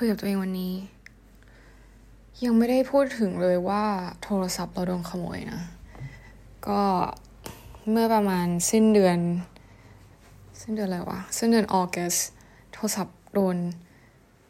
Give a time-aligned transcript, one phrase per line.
[0.00, 0.74] คุยกับตัวเองวันนี้
[2.44, 3.84] ยังไม่ได้พูดถึงเลยว่า
[4.22, 5.62] โทรศัพท์เราโดนขโมยนะ
[6.68, 6.82] ก็
[7.90, 9.18] เมื่อประมาณสิ้นเดือน
[10.60, 12.14] สิ้นเดือนอะไรวะสิ้นเดือนออกัส
[12.72, 13.56] โทรศัพท์โดน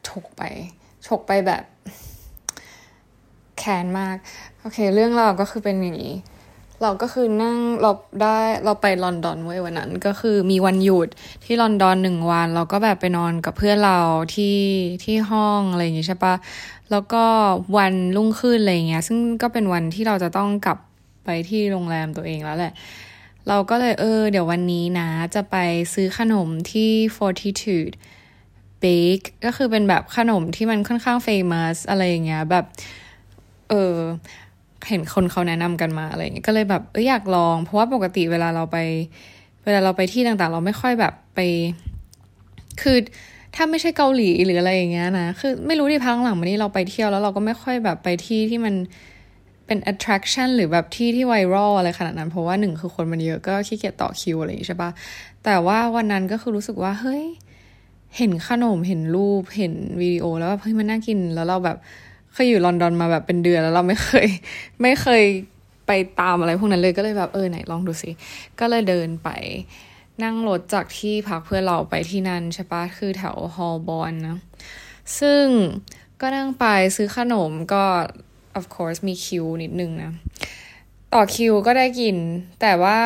[0.09, 0.43] ฉกไป
[1.07, 1.65] ฉกไปแบบ
[3.59, 4.17] แค้นมาก
[4.61, 6.15] โอเค เรื่องเราก็คือเป็นอย่างนี้
[6.83, 7.91] เราก็คือนั่งเรา
[8.23, 11.09] ได้เราไปลอนดอนไว้วันนั้น ก็คือมีวันหยุด
[11.45, 13.99] ที่ลอนดอนหนึ่งวัน เราก็แบบไปนอนกับเพื่อนเรา
[14.35, 14.59] ที่
[15.05, 16.35] ที่ห้องอะไรอย่างงี้ใช่ปะ
[16.91, 17.25] แล้วก็
[17.77, 20.79] วันรุ่งขึ้นอะไรเงี้ย ซึ่งก็เป็นวันที่เราจะต้องกลับ
[21.25, 22.73] ไปที่โรงแรมตัวเองแล้วแหละ
[23.49, 25.57] เราก็เลยเออ เดี๋ยววันนี้นะ จะไป
[25.95, 27.95] ซื้อขนมที่ Fortitude
[28.83, 32.65] Bake ก็คือเป็นแบบขนมที่มันค่อนข้างเฟมัสอะไรอย่างเงี้ยแบบ
[33.71, 33.97] เออ
[34.89, 38.77] เห็นคนเขาแนะนำกันมาอะไรเงี้ยก็เลยแบบเอออยากลอง เพราะว่าปกติเวลาเราไป
[39.65, 41.41] เวลาเราไปที่ต่างๆ เราไม่ค่อยแบบไป
[42.83, 42.97] คือ
[43.55, 48.75] ถ้าไม่ใช่เกาหลีหรืออะไรอย่างเงี้ยนะคือไม่รู้ที่พังหลังมานี้เราไปเที่ยวแล้วเราก็ไม่ค่อยแบบไปที่ที่มัน
[49.67, 54.91] เป็น attraction หรือแบบที่ที่ไวรัลอะไรขนาดนั้น เพราะว่าหนึ่งคือคนมันเยอะก็ขี้เกียจต่อคิวอะไรอย่างงี้ใช่ปะ
[55.45, 57.25] แต่ว่าวันนั้นก็คือรู้สึกว่าเฮ้ย
[58.17, 61.77] เห็นขนมเห็นรูปเห็นวิดีโอแล้วแบบเฮ้ยมันน่ากินแล้วเราแบบ
[62.39, 64.27] เคยอยู่ลอนดอนมาแบบเป็นเดือนแล้วเราไม่เคย
[64.83, 65.23] ไม่เคย
[65.87, 68.11] ไปตามอะไรพวกนั้นเลยก็เลยแบบเออไหนลองดูสิ
[68.61, 69.29] ก็เลยเดินไป
[70.23, 74.37] นั่งรถจากที่พักเพื่อเราไปที่นั่นใช่ปะคือแถวฮอลบอนนะ
[75.21, 75.45] ซึ่ง
[76.21, 76.65] ก็นั่งไป
[76.97, 77.85] ซื้อขนมก็
[78.59, 80.13] of course มีคิวนิดนึงนะ
[81.15, 82.17] ต่อคิวก็ได้กิน
[82.61, 82.99] แต่ว่า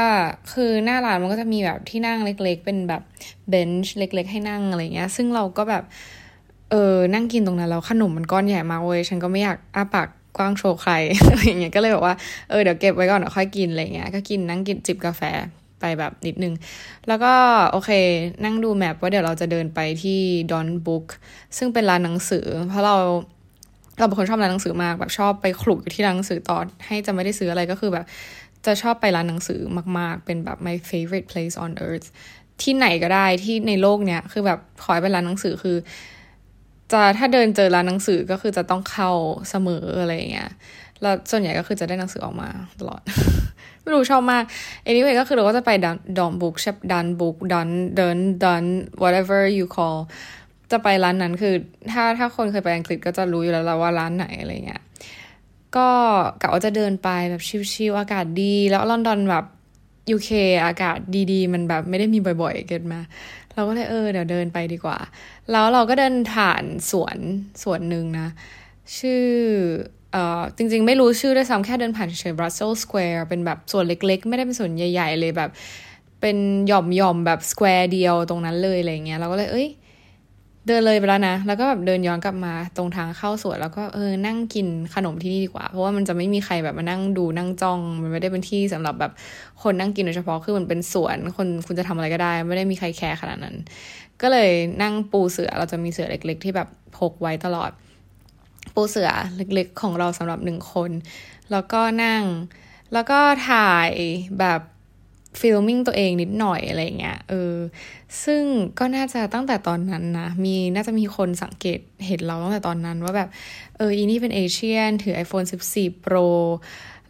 [0.53, 3.03] คือหน้าร้านมันก็จะมีแบบที่นั่งเล็กๆ เป็นแบบ
[3.49, 5.85] เบนช์เล็ก ๆ ให้นั่งอะไรเงี้ย ซึ่งเราก็แบบ
[6.73, 10.93] เออนั่งกินตรงนั้นแล้วขนมมันก้อนใหญ่มากเว้ยฉันก็ไม่อยากอ้าปากกว้างโชว์ใคร
[11.29, 12.15] อะไรเงี้ยก็เลยบอกว่า
[12.51, 15.23] เออเดี๋ยวเก็บไว้ก่อนเดี๋ยวค่อยกินอะไรเงี้ยก็กินนั่งกินจิบกาแฟ
[15.81, 16.55] ไปแบบนิดนึง
[17.09, 17.33] แล้วก็
[17.73, 17.91] โอเค
[18.45, 21.07] นั่งดูแมปว่าเดี๋ยวเราจะเดินไปที่ดอนบุ๊ก
[21.59, 22.97] ซึ่งเป็นร้านหนังสือ เพราะเรา
[23.99, 28.05] เราเป็นคนชอบร้านหนังสือมากแบบชอบไปคลุกอยู่ที่ร้านหนังสือตอนให้จะไม่ได้ซื้ออะไรก็คือแบบ
[28.67, 29.61] จะชอบไปร้านหนังสือ
[29.99, 32.09] มาก ๆ เป็นแบบ my favorite place on earth
[32.63, 35.77] ที่ไหนก็ได้ที่ในโลกเนี้ยคือแบบขอให้เป็นร้านหนังสือคือ
[36.93, 39.11] จะถ้าเดินเจอร้านหนังสือก็คือจะต้องเข้า
[39.51, 40.51] เสมออะไรเงี้ย
[41.03, 42.49] แล้วส่วนใหญ่ก็คือจะได้หนังสือออกมา
[42.81, 43.01] ตลอด
[43.83, 44.45] ไม่รู้ชอบมาก
[44.89, 48.65] anyway ก็คือเราก็จะไปดันดอนบุ๊กใช่ดันบุ๊กดันเดินดัน
[49.03, 49.99] whatever you call
[50.71, 51.55] จะไปร้านนั้นคือ
[51.93, 54.83] ถ้าถ้าคนเคยไปอังกฤษก็จะรู้อยู่แล้วว่าร้านไหนอะไรเงี้ย
[55.77, 55.89] ก็
[56.41, 57.43] กะว่าจะเดินไปแบบ
[57.73, 59.45] ชิลๆอากาศดี แล้วลอนดอนแบบ
[60.15, 60.31] UK
[60.67, 60.99] อากาศ
[61.33, 63.01] ดีๆ มันแบบไม่ได้มีบ่อยๆ เกิดมา
[63.55, 64.99] เราก็เลยเออเดี๋ยวเดินไปดีกว่า
[65.51, 67.19] แล้วเราก็เดินผ่านสวน
[67.63, 68.29] สวนหนึ่งนะ
[68.99, 69.25] ชื่อ
[70.13, 75.51] เอ่อจริงๆ ไม่รู้ชื่อด้วยซ้ำแค่เดินผ่านเฉยๆ Brussels Square เป็นแบบสวนเล็กๆ ไม่ได้เป็นสวนใหญ่ ๆ เลยแบบ
[76.21, 76.37] เป็น
[76.69, 79.69] หย่อมๆ แบบสแควร์เดียวตรงนั้นเลยอะไรเงี้ยเราก็เลยเอ้ย
[80.67, 89.13] เดินเลยไปแล้วนะ แล้วก็แบบเดินย้อนกลับมาตรงทางเข้าสวนแล้วก็เออนั่งกินขนมที่นี่ดีกว่า เพราะว่ามันจะไม่มีใครแบบมานั่งดูนั่งจ้อง มันไม่ได้เป็นที่สำหรับแบบ
[89.63, 93.57] คนนั่งกินโดยเฉพาะคือมันเป็นสวนคนคุณจะทำอะไรก็ได้ ไม่ได้มีใครแคร์ขนาดนั้น
[94.23, 94.51] ก็เลย
[94.83, 97.71] นั่งปูเสื่อเราจะมีเสื่อเล็ก ๆ ที่แบบพกไว้ตลอด
[98.75, 100.91] ปูเสื่อเล็ก ๆ ของเราสำหรับหนึ่งคน
[101.51, 102.23] แล้วก็นั่ง
[102.93, 103.19] แล้วก็
[103.49, 103.91] ถ่าย
[104.39, 104.61] แบบ
[105.41, 107.57] filming ตัวเองนิดหน่อยอะไรเงี้ยเออ
[108.25, 108.43] ซึ่ง
[108.79, 113.29] ก็น่าจะตั้งแต่ตอนนั้นนะ มีน่าจะมีคนสังเกตเห็นเราตั้งแต่ตอนนั้นว่าแบบ
[113.77, 116.29] เอออีนี่เป็น Asian ถือ iPhone 14 Pro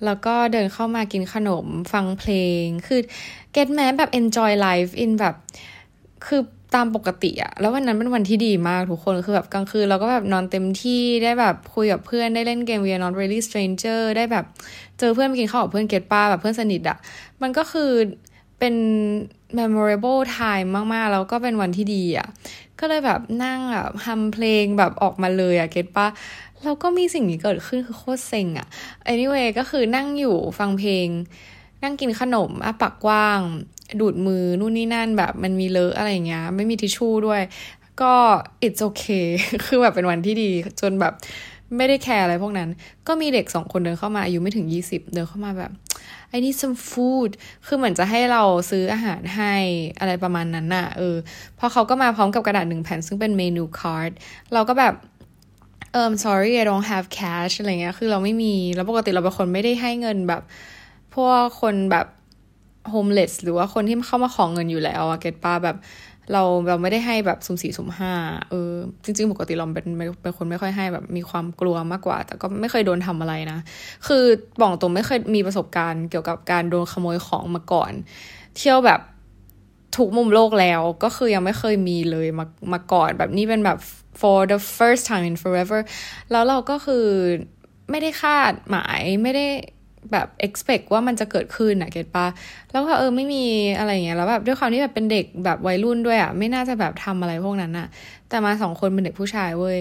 [0.05, 2.33] แล้วก็เดินเข้ามากินขนมฟังเพล
[2.63, 3.01] ง คือ
[3.55, 5.35] get แม้แบบ enjoy life in แบบ
[6.27, 6.41] คือ
[6.75, 14.45] ตามปกติอะแล้ววันนั้นเป็นวันที่ดีมากทุกคนคือแบบกลางคืนเราก็แบบนอนเต็มที่ได้แบบคุยกับเพื่อนได้เล่นเกม We are not really stranger ได้แบบ
[14.99, 16.99] เจอเพื่อนไปกินข้าวกับเพื่อนเกตป้าแบบเพื่อนสนิทอะ
[17.43, 17.91] มันก็คือ
[18.59, 18.75] เป็น
[19.59, 22.29] memorable time มาก ๆ แล้วก็เป็นวันที่ดีอะ
[22.81, 26.07] ก็เลยแบบนั่งแบบทำเพลงแบบออกมาเลยอะเกตป้า
[26.63, 28.67] แล้วก็มีสิ่งนี้เกิดขึ้นคือโคตรเซ็งอะ
[29.13, 31.09] anyway ก็คือนั่งอยู่ฟังเพลง
[31.83, 33.41] นั่งกินขนมอะปากกว้าง
[34.01, 37.43] ดูดมือนู่นนี่นั่นแบบมันมีเลอะอะไรเงี้ย ไม่มีทิชชู่ด้วย
[38.03, 38.15] ก็
[38.67, 39.27] it's okay
[39.65, 41.13] คือแบบเป็นวันที่ดีจนแบบ
[41.77, 42.69] ไม่ได้แคร์อะไรพวกนั้น
[43.09, 45.73] ก็มีเด็กสองคนเดินเข้ามาอายุไม่ถึงยี่สิบเดินเข้ามาแบบ
[46.35, 47.31] I need some food
[47.67, 49.55] คือเหมือนจะให้เราซื้ออาหารให้
[50.01, 51.17] อะไรประมาณนั้นน่ะ เออ
[51.59, 54.11] พอเขาก็มาพร้อมกับกระดาษหนึ่งแผ่นซึ่งเป็น menu card
[54.53, 54.95] เราก็แบบ
[55.93, 60.43] เออ sorry I don't have cash อะไรเงี้ย คือเราไม่มี แล้วปกติเราเป็นคนไม่ได้ให้เงินแบบ
[61.15, 62.07] พวกคนแบบ
[62.91, 65.77] โฮมเลสหรือว่าคนที่เข้ามาของเงินอยู่แล้วอะเก็ตป้าแบบ
[66.33, 68.13] เราเราไม่ได้ให้แบบสุ่มสี่สุ่มห้า
[68.51, 68.73] เออ
[69.05, 69.87] จริง ๆ ปกติเราเป็น
[70.23, 73.59] เป็นคนไม่ค่อยให้แบบมีความกลัวมากกว่า แต่ก็ไม่เคยโดนทำอะไรนะ
[74.07, 74.25] คือ
[74.61, 77.93] บอกตรงไม่เคยมีประสบการณ์เกี่ยวกับการโดนขโมยของมาก่อน
[78.57, 79.01] เที่ยวแบบ
[79.97, 83.79] ทุกมุมโลกแล้วก็คือยังไม่เคยมีเลยมามาก่อนแบบนี้เป็นแบบ
[84.21, 85.81] for the first time in forever
[86.31, 87.07] แล้วเราก็คือ
[87.91, 89.47] ไม่ได้คาดหมายไม่ได้
[90.13, 92.27] แบบ expect ว่ามันจะเกิดขึ้นอะเก็ตปะ
[92.73, 93.45] แล้วก็เออไม่มี
[93.79, 97.87] อะไรเงี้ยแล้วแบบด้วยความที่แบบเป็นเด็กแบบวัยรุ่นด้วยอะไม่น่าจะแบบทำอะไรพวกนั้นอะ
[98.29, 99.79] แต่มาสองคนเป็นเด็กผู้ชายเว้ย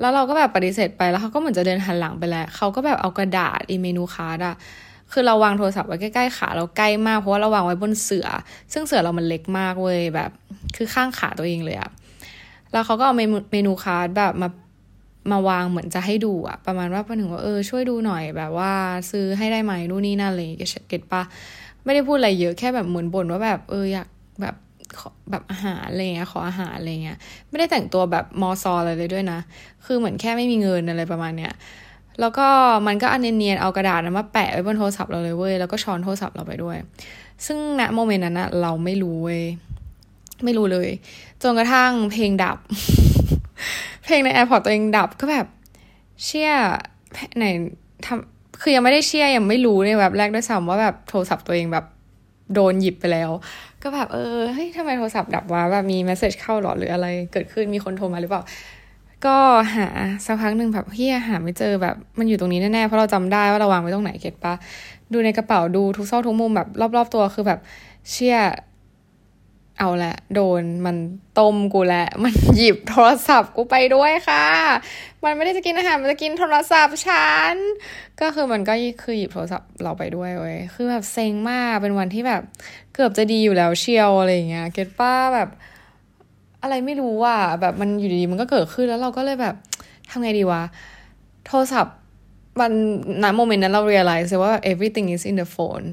[0.00, 4.54] แล้วเราก็แบบปฏิเสธไปแล้วเขาก็เหมือนจะเดินหันหลังไปแล้วเขาก็แบบเอากระดาษอีเมนูคาร์ดอะ
[5.12, 8.26] คือเราวางโทรศัพท์ไว้ใกล้ๆขาเราใกล้มากเพราะว่าเราวางไว้บนเสือ
[8.72, 10.30] ซึ่งเสือเรามันเล็กมากเว้ยแบบ
[10.76, 11.90] คือข้างขาตัวเองเลยอะ
[12.72, 13.14] แล้วเขาก็เอา
[13.52, 14.48] เมนูคาร์ดแบบมา
[15.30, 18.72] มาวางเหมือนจะให้ดูอะประมาณว่าประหนึ่งว่าเออช่วยดูหน่อยแบบว่า
[19.10, 20.48] ซื้อให้ได้ไหมนู่นนี่นั่นเลย
[20.88, 21.22] เก็ตปะ
[21.84, 24.08] ไม่ได้พูดอะไรเยอะแค่แบบเหมือนบ่นว่าแบบเอออยาก
[24.40, 24.54] แบบ
[25.30, 29.38] แบบอาหารอะไรเงี้ยขออาหารอะไรเงี้ยไม่ได้แต่งตัวแบบมอซออะไรเลยด้วยนะ
[29.84, 31.52] คือเหมือนแค่ไม่มีเงินอะไรประมาณเนี้ย
[32.20, 32.46] แล้วก็
[32.86, 36.76] มันก็แอบเนียนๆเอากระดาษนั้นมาแปะไว้บนโทรศัพท์เราเลยเว้ยแล้วก็ช้อนโทรศัพท์เราไปด้วย
[37.46, 39.42] ซึ่งณ moment นั้นนะเราไม่รู้เว้ย
[40.44, 40.88] ไม่รู้เลย
[41.42, 42.58] จนกระทั่งเพลงดับ
[44.02, 45.46] เพลงใน AirPods ตัวเองดับก็แบบ
[46.24, 46.50] เชี่ย
[47.36, 47.44] ไหน
[48.06, 51.84] ทำคือยังไม่ได้เชี่ยยังไม่รู้ในแบบแรกด้วยซ้ำว่าแบบโทรศัพท์ตัวเองแบบ
[52.54, 53.30] โดนหยิบไปแล้ว
[53.82, 58.42] ก็แบบเออเฮ้ยทำไมโทรศัพท์ดับวะแบบมี message เข้าหรอหรืออะไร เกิดขึ้นมีคนโทรมาหรือเปล่า
[59.26, 59.36] ก็
[59.76, 59.86] หา
[60.26, 64.54] สักพักหนึ่งแบบเฮียหาไม่เจอแบบมันอยู่ตรงนี้แน่ๆเพราะเราจำได้ว่าเราวางไว้ตรงไหนเก็ตปะ
[65.12, 67.60] ดูในกระเป๋าดูทุกซอกทุกมุมแบบรอบๆตัวคือแบบ
[68.10, 68.36] เชี่ย
[69.84, 70.96] เอาละโดนมัน
[71.38, 74.44] ต้มกูแหละ มันหยิบโทรศัพท์กูไปด้วยค่ะ
[75.24, 77.54] มันไม่ได้จะกินอาหารมันจะกินโทรศัพท์ฉัน
[78.20, 82.42] ก็คือมันก็คือหยิบโทรศัพท์เราไปด้วยเว้ยคือแบบเซ็งมากเป็นวันที่แบบ
[82.94, 85.48] เกือบจะดีอยู่แล้วเชียวอะไรเงี้ยเก็ตป้าแบบ
[86.62, 89.54] อะไรไม่รู้ว่าแบบมันอยู่ดีๆมันก็เกิดขึ้นแล้วเราก็เลยแบบ
[90.10, 90.62] ทำไงดีวะ
[91.46, 91.96] โทรศัพท์
[92.60, 92.72] มัน
[93.22, 95.86] ณโมเมนต์นั้นเรา realize ว่า everything is in the phone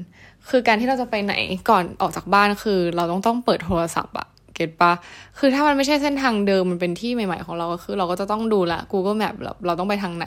[0.50, 1.34] คือการที่เราจะไปไหน
[1.70, 4.92] ก่อนออกจากบ้านคือ เราต้องต้องเปิดโทรศัพท์อะเก็ตปะ
[5.38, 9.34] คือถ้ามันไม่ใช่เส้นทางเดิมมันเป็นที่ใหม่ๆของเราก็คือ เราก็จะต้องดูละ Google Map
[9.66, 10.26] เราต้องไปทางไหน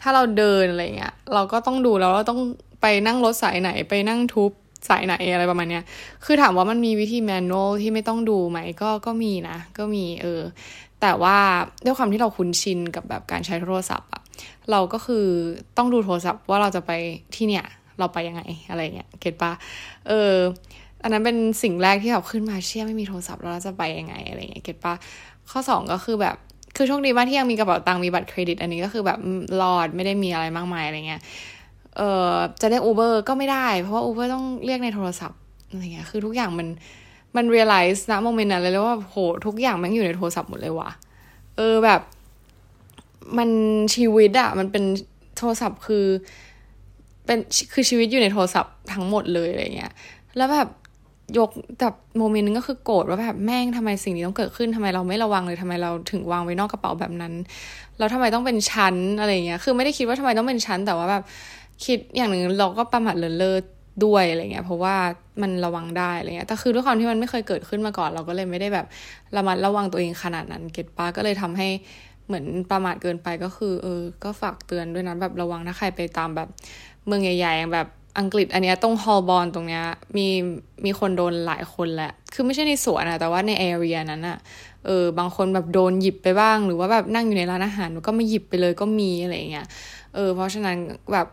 [0.00, 2.40] ถ้าเราเดินอะไรเงี้ยเราก็ต้องดูแล้วเราต้อง
[2.82, 4.50] ไปนั่งรถสายไหนไปนั่งทุบ
[4.88, 5.84] สายไหนอะไรประมาณเนี้ย
[6.24, 10.40] คือถามว่ามันมีวิธีแมนนวลที่ไม่ต้องดูไหมก็ก็มีนะ ก็มีเออ
[11.00, 11.36] แต่ว่า
[11.84, 14.22] ด้วยความที่เราคุ้นชินกับแบบการใช้โทรศัพท์อะ
[14.70, 15.26] เราก็คือ
[15.76, 16.92] ต้องดูโทรศัพท์ว่าเราจะไป
[17.34, 17.64] ที่เนี่ย
[17.98, 19.52] เราไปยังไงอะไรเงี้ยเก็ตปะ
[20.08, 20.34] เออ
[21.02, 24.94] อันนั้นเป็นสิ่งแรกที่แบบขึ้นมาเชื่อไม่มีโทรศัพท์แล้วเราจะไปยังไงอะไรเงี้ยเก็ตปะ
[25.50, 26.36] ข้อสองก็คือแบบ
[26.76, 29.18] คือโชคดีมากที่ยังมีกระเป๋าตังค์มีบัตรเครดิต อันนี้ก็คือแบบ
[29.60, 31.20] รอดไม่ได้มีอะไรมากมายอะไรเงี้ย
[31.96, 35.38] เออจะเรียกอูเบอร์ก็ไม่ได้ เพราะว่าอูเบอร์ต้องเรียกในโทรศัพท์
[35.68, 36.68] อะไรเงี้ยคือทุกอย่างมัน
[37.36, 39.16] มัน realize นะโมเมนต์นั้นเลยว่าโห
[39.46, 40.90] ทุกอย่างมันอยู่ในโทรศัพท์หมดเลยว่ะ
[41.56, 42.00] เออแบบ
[43.38, 43.48] มัน
[43.94, 44.84] ชีวิตอะมันเป็น
[45.38, 46.04] โทรศัพท์คือ
[47.26, 47.38] เป็น
[47.72, 49.92] คือชีวิตอยู่ในโทรศัพท์ทั้งหมดเลยอะไรเงี้ย
[50.36, 50.68] แล้วแบบ
[51.38, 51.50] ยก
[51.80, 57.32] แบบโมเมนต์นึงก็คือโกรธว่าแบบแม่งทำไมสิ่งนี้ต้องเกิดขึ้นทำไมเราไม่ระวังเลยทำไมเราถึงวางไว้นอกกระเป๋าแบบนั้น
[57.98, 61.22] แล้วทำไมต้องเป็นชั้นอะไรเงี้ย คือไม่ได้คิดว่าทำไมต้องเป็นชั้นแต่ว่าแบบ
[61.84, 63.56] คิดอย่างหนึ่งเราก็ประมาทเลินเล่อ
[64.04, 64.94] ด้วยอะไรเงี้ย เพราะว่า
[65.42, 68.86] มันระวังได้อะไรเงี้ย แต่คือด้วยความที่มันไม่เคยเกิดขึ้นมาก่อน เราก็เลยไม่ได้แบบ
[69.36, 71.68] ระมัดระวังตัวเองขนาดนั้น เก็ตป้าก็เลยทำให้
[72.26, 76.48] เหมือนประมาทเกินไปก็คือ เออ ก็ฝากเตือนด้วยนะแบบระวังถ้าใครไปตามแบบ
[77.06, 77.88] เมืองใหญ่ๆแบบ
[78.18, 79.84] อังกฤษอันนี้ตรงฮอลบอลตรงเนี้ย
[80.16, 80.26] มี
[80.84, 84.38] มีคนโดนหลายคนแหละ คือไม่ใช่ในสวนอะแต่ว่าในแอเรียนั้นอะ
[84.86, 89.66] เออบางคนแบบโดนหยิบไปบ้าง หรือว่าแบบนั่งอยู่ในร้านอาหารก็ไม่หยิบไปเลยก็มีอะไรเงี้ย
[90.14, 90.76] เออเพราะฉะนั้น
[91.12, 91.26] แบบ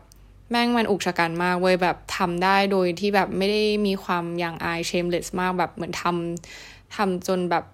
[0.50, 7.64] แม่งมันอุกชะกันมากเว้ยแบบทำได้โดยที่แบบไม่ได้มีความย่างอายเชมเลสมากแบบเหมือนทำทำจนแบบ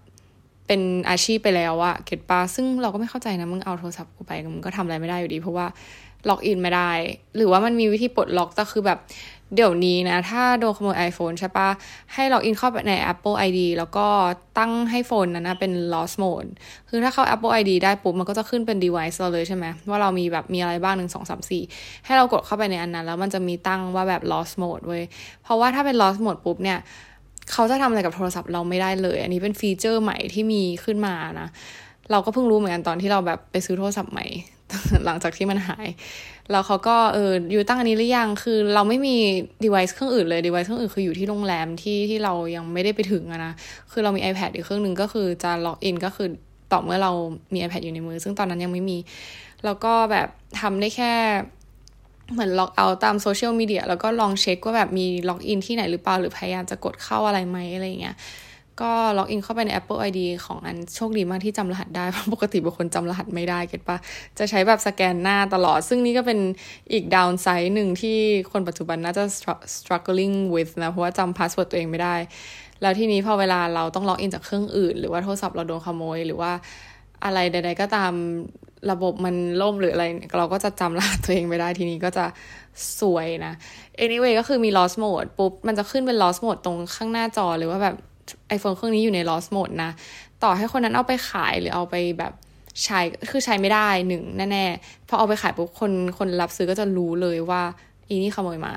[0.72, 5.66] เป็นอาชีพไปแล้วอะเก็ตปาซึ่งเราก็ไม่เข้าใจนะ มึงเอาโทรศัพท์กูไปมึงก็ทำอะไรไม่ได้อยู่ดี เพราะว่า
[6.28, 6.90] ล็อกอินไม่ได้
[7.36, 8.98] หรือว่ามันมีวิธีปลดล็อกแต่คือแบบ
[9.54, 11.68] เดี๋ยวนี้นะ ถ้าโดนขโมย iPhone ใช่ปะ
[12.14, 14.06] ให้ล็อกอินเข้าไปใน Apple ID แล้วก็
[14.58, 16.50] ตั้งให้โฟนนั้นนะเป็น lost mode
[16.88, 21.62] คือถ้าเข้า Apple ID ได้ปุ๊บ มันก็จะขึ้นเป็น device เราเลยใช่ไหม ว่าเรามีแบบมีอะไรบ้างหนึ่งสองสามสี่
[22.04, 25.02] ให้เรากดเข้าไปในอันนั้น แล้วมันจะมีตั้งว่าแบบ lost mode เว้ย
[25.42, 26.78] เพราะว่าถ้าเป็น lost mode ปุ๊บเนี่ย
[27.52, 31.49] เขาจะทำอะไรกับโทรศัพท์เราไม่ได้เลย อันนี้เป็นฟีเจอร์ใหม่ที่มีขึ้นมานะ
[32.11, 34.26] เราก็เพิ่งรู้เหมือนกันตอนที่เราแบบไปซื้อโทรศัพท์ใหม่
[35.04, 35.88] หลังจากที่มันหาย
[36.50, 39.16] แล้วเขาก็เอออยู่ตั้งอันนี้หรือยัง คือเราไม่มี
[39.64, 43.52] device เครื่องอื่นเลย device เครื่องอื่นคืออยู่ที่โรงแรมที่ที่เรายังไม่ได้ไปถึงนะ
[43.90, 46.28] คือเรามี iPad อีกเครื่องหนึ่งก็คือจะ log in ก็คือ
[46.73, 47.12] ต่อเมื่อเรา
[47.52, 48.99] มี iPad อยู่ในมือ ซึ่งตอนนั้นยังไม่มี
[49.64, 50.28] แล้วก็แบบ
[50.61, 51.12] ทำได้แค่
[52.32, 58.16] เหมือน log out ตามโซเชียลมีเดียแล้วก็ลองเช็คว่าแบบมี log in ที่ไหนหรือเปล่า หรือพยายามจะกดเข้าอะไรไหมอะไรเงี้ย
[58.80, 63.96] ก็ log in เข้าไปใน Apple ID ของอันโชคดีมากที่จำรหัสได้ เพราะปกติบางคนจำรหัสไม่ได้ get ปะ
[64.38, 66.38] จะใช้แบบสแกนหน้าตลอด ซึ่งนี่ก็เป็น
[66.92, 68.16] อีก downside หนึ่งที่
[68.52, 69.25] คนปัจจุบันน่าจะ
[69.76, 72.16] struggling with นะ เพราะว่าจำ password ตัวเองไม่ได้
[72.82, 76.52] แล้วทีนี้พอเวลาเราต้อง log in จากเครื่องอื่น หรือว่าโทรศัพท์เราโดนขโมย หรือว่า
[77.25, 78.12] อะไรใด ๆ ก็ตาม
[78.90, 80.04] ระบบมันล่มหรืออะไร
[80.38, 82.25] เราก็จะจำรหัสตัวเองไม่ได้ทีนี้ก็จะ
[83.00, 83.52] สวยนะ
[84.04, 87.96] anyway ก็คือมี lost mode ปุ๊บ มันจะขึ้นเป็น lost mode ตรงข้างหน้าจอหรือว่าแบบ
[88.56, 89.90] iPhone เครื่องนี้อยู่ใน lost mode นะ
[90.42, 92.32] ต่อให้คนนั้นเอาไปขายหรือเอาไปแบบ
[92.84, 97.62] ใช้คือใช้ไม่ได้หนึ่งแน่ๆพอเอาไปขายปุ๊บคนคนรับซื้อก็จะรู้เลยว่า
[98.08, 98.75] อีนี่ขโมยมา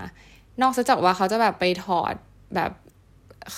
[0.62, 2.13] นอกจากว่าเขาจะแบบไปถอด
[2.55, 2.72] แบบ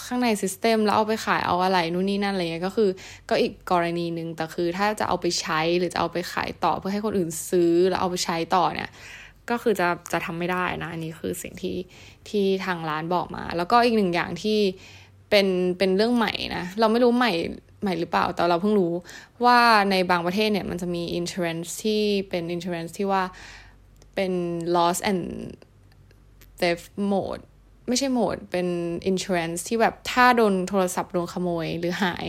[0.05, 2.89] ข้างในซิสเต็มแล้วเอาไปขายเอาอะไรนู่นนี่นั่นอะไรเงี้ยก็คือ
[3.29, 8.89] ก็อีกกรณีหนึ่งแต่คือถ้าจะเอาไปใช้หรือจะเอาไปขายต่อเพื่อให้คนอื่นซื้อแล้วเอาไปใช้ต่อเนี่ย
[9.49, 11.77] ก็คือจะจะทำไม่ได้นะ อันนี้คือสิ่งที่
[12.29, 14.59] ที่ทางร้านบอกมา แล้วก็อีกหนึ่งอย่างที่
[15.29, 17.31] เป็นเป็นเรื่องใหม่นะ เราไม่รู้ใหม่
[17.81, 18.93] ใหม่หรือเปล่าแต่เราเพิ่งรู้
[19.45, 19.59] ว่า
[19.91, 23.23] ในบางประเทศเนี่ยมันจะมี insurance ที่เป็น insurance ที่ว่า
[24.15, 24.33] เป็น
[24.75, 25.23] loss and
[26.59, 27.43] theft mode
[27.87, 28.67] ไม่ใช่โหมดเป็น
[29.11, 32.27] insurance ที่แบบถ้าโดนโทรศัพท์โดนขโมยหรือหาย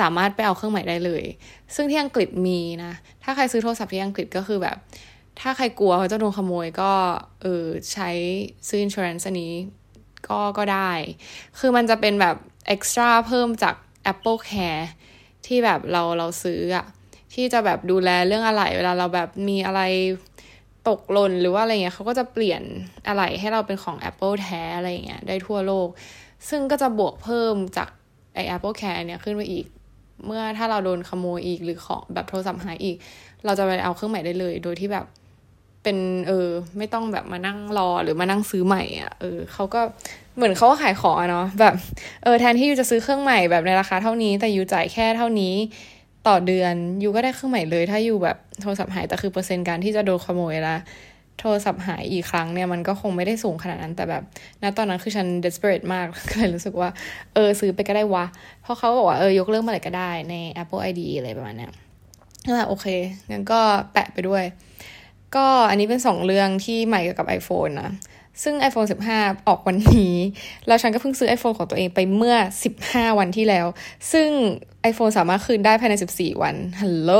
[0.00, 1.24] สามารถไปเอาเครื่องใหม่ได้เลย
[1.74, 4.76] ซึ่งที่อังกฤษมีนะ ถ้าใครซื้อโทรศัพท์ที่อังกฤษก็คือแบบ
[5.40, 6.92] ถ้าใครกลัวเขาจะโดนขโมยก็
[7.42, 8.10] เออใช้
[8.68, 9.52] ซื้อ insurance อันนี้
[10.28, 10.92] ก็ก็ได้
[11.58, 12.36] คือมันจะเป็นแบบ
[12.74, 13.74] extra เพิ่มจาก
[14.12, 14.84] Apple Care
[15.46, 16.86] ที่แบบเราเราซื้ออะ
[17.34, 19.80] ที่จะแบบดูแลเรื่องอะไร เวลาเราแบบมีอะไร
[20.88, 22.62] ตกหล่นหรือว่าอะไรเงี้ยเขาก็จะเปลี่ยน
[23.08, 25.88] อะไรให้เราเป็นของ Apple แท้อะไรเงี้ยได้ทั่วโลก
[26.48, 27.88] ซึ่งก็จะบวกเพิ่มจาก
[28.34, 29.66] ไอ Apple Care เนี่ยขึ้นไปอีก
[30.26, 32.96] เมื่อถ้าเราโดนขโมยอีกหรือของแบบโทรศัพท์หายอีก
[33.44, 35.06] เราจะไปเอาเครื่องใหม่ได้เลย โดยที่แบบ
[35.82, 35.98] เป็น
[36.28, 36.48] เออ
[36.78, 39.80] ไม่ต้องแบบมานั่งรอหรือมานั่งซื้อใหม่อะเออเขาก็
[40.36, 41.74] เหมือนเขาก็ขายของอะเนาะแบบ
[42.22, 45.54] เออแทนที่ยูจะซื้อเครื่องใหม่แบบในราคาเท่านี้ แต่ยูจ่ายแค่เท่านี้
[46.26, 50.76] ต่อเดือนยูก็ได้เครื่องใหม่เลย ถ้าอยู่แบบโทรศัพท์หายแต่คือเปอร์เซ็นต์การที่จะโดนขโมยละ
[51.40, 54.22] โทรศัพท์หายอีกครั้งเนี่ยมันก็คงไม่ได้สูงขนาดนั้น แต่แบบ
[54.62, 56.88] ณตอนนั้นคือฉัน desperate มาก ก็เลยรู้สึกว่า
[57.34, 58.24] เออ ซื้อไปก็ได้วะ
[58.62, 61.72] เพราะเขาบอกว่า เออ ยกเลิกเมื่อไรก็ได้ใน Apple ID อะไรประมาณเนี้ย
[62.46, 62.86] ก็โอเค
[63.30, 63.60] งั้นก็
[63.92, 64.44] แปะไปด้วย
[65.36, 67.90] ก็อันนี้เป็นสองเรื่องที่ใหม่เกี่ยวกับ iPhone นะ
[68.42, 70.14] ซึ่ง iPhone 15 ออกวันนี้
[70.66, 72.36] แล้วฉันก็เพิ่งซื้อ iPhone ของตัวเองไปเมื่อ
[72.76, 73.66] 15 วันที่แล้ว
[74.12, 74.28] ซึ่ง
[74.90, 77.12] iPhone สามารถคืนได้ภายใน 14 วัน ฮัลโหล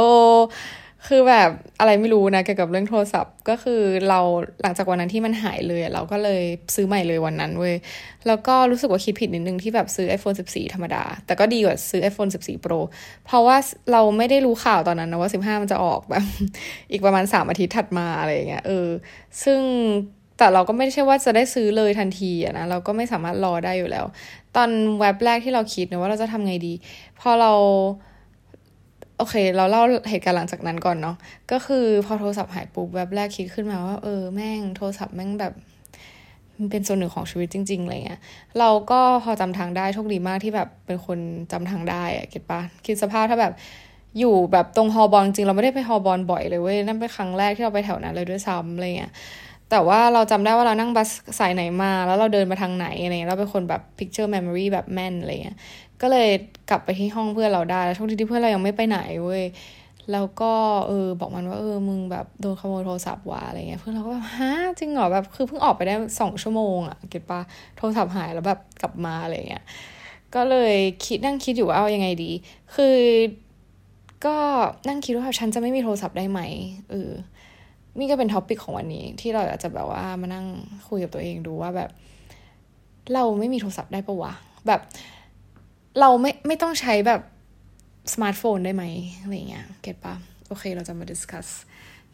[1.09, 4.21] คือแบบอะไรไม่รู้นะเกี่ยวกับเรื่องโทรศัพท์ ก็คือเรา
[4.63, 6.43] หลังจากวันนั้นที่มันหายเลย เราก็เลย
[6.75, 7.75] ซื้อใหม่เลยวันนั้นเว้ย
[8.27, 12.81] แล้วก็รู้สึกว่าคิดผิดนิดนึงที่แบบซื้อ iPhone 14 ธรรมดา แต่ก็ดีกว่าซื้อ iPhone 14 Pro
[13.27, 13.57] เพราะว่า
[13.93, 16.25] เราไม่ได้รู้ข่าวตอนนั้นนะว่า 15 มันจะออกแบบ
[16.93, 18.89] อีกประมาณ 3 อาทิตย์ถัดมาอะไรอย่างเงี้ย เออ
[19.45, 19.61] ซึ่ง
[20.39, 24.05] แต่เราก็ไม่ใช่ว่าจะได้ซื้อเลยทันทีอะนะเราก็ไม่สามารถรอได้อยู่แล้ว
[24.57, 26.73] ตอนเว็บแรกที่เราคิดนะว่าเราจะทำไงดี
[27.21, 27.53] พอเรา
[29.19, 31.17] โอเค เราเล่าเหตุการณ์หลังจากนั้นก่อนเนาะ
[31.53, 35.53] ก็คือพอโทรศัพท์หายปุ๊บเว็บแรกคิดขึ้นมาว่าเออแม่งโทรศัพท์แม่งแบบ
[36.57, 38.21] มันเป็นส่วนหนึ่งของชีวิตจริงๆอะไรเงี้ย
[38.59, 41.19] เราก็พอจำทางได้โชคดีมากที่แบบเป็นคน
[41.53, 43.53] จำทางได้อะเก็ตปะคิดสภาพถ้าแบบ
[44.19, 49.13] อยู่แบบตรงฮอบอลจริงเราไม่ได้ไปฮอบอลบ่อยเลยเว้ยนั่นเป็นครั้งแรกที่เราไปแถวนั้นเลยด้วยซ้ำอะไรเงี้ย
[49.75, 55.57] แต่ว่าเราจำได้ว่าเรานั่งบัสสายไหนมา แล้วเราเดินมาทางไหนอะไรเงี้ยเราเป็นคนแบบ picture memory แบบแม่นอะไรเงี้ย
[56.01, 56.29] ก็เลย
[56.71, 59.43] กลับไปที่ห้องเพื่อนเราได้ช่วงที่เพื่อนเรายังไม่ไปไหนเว้ย
[60.13, 60.53] แล้วก็
[60.89, 67.41] เออบอกมันว่าเออมึงแบบโดนขโมยโทรศัพท์ว่ะอะไรเงี้ยเพื่อนเราก็แบบฮะจริงเหรอแบบคือเพิ่งออกไปได้สองชั่วโมงอะ get ปะ
[67.77, 69.65] โทรศัพท์หายแล้วแบบกลับมาอะไรเงี้ย
[70.35, 70.75] ก็เลย
[71.07, 72.31] คิดนั่งคิดอยู่ว่าเอายังไงดี
[72.75, 72.97] คือ
[74.27, 74.37] ก็
[74.89, 76.41] นั่งคิดว่าฉันจะไม่มีโทรศัพท์ได้ไหม
[76.91, 77.11] เออ
[77.99, 80.47] นี่ก็เป็น topic ของวันนี้ ที่เราอาจจะแบบว่ามานั่ง
[80.89, 81.91] คุยกับตัวเองดูว่าแบบ
[83.15, 84.33] เราไม่มีโทรศัพท์ได้ปะวะ
[84.67, 84.81] แบบ
[86.01, 87.21] เราไม่ไม่ต้องใช้แบบ
[88.13, 88.85] สมาร์ทโฟนได้ไหม
[89.21, 90.15] อะไรเงี้ย get ปะ
[90.49, 91.49] โอเค เราจะมา discuss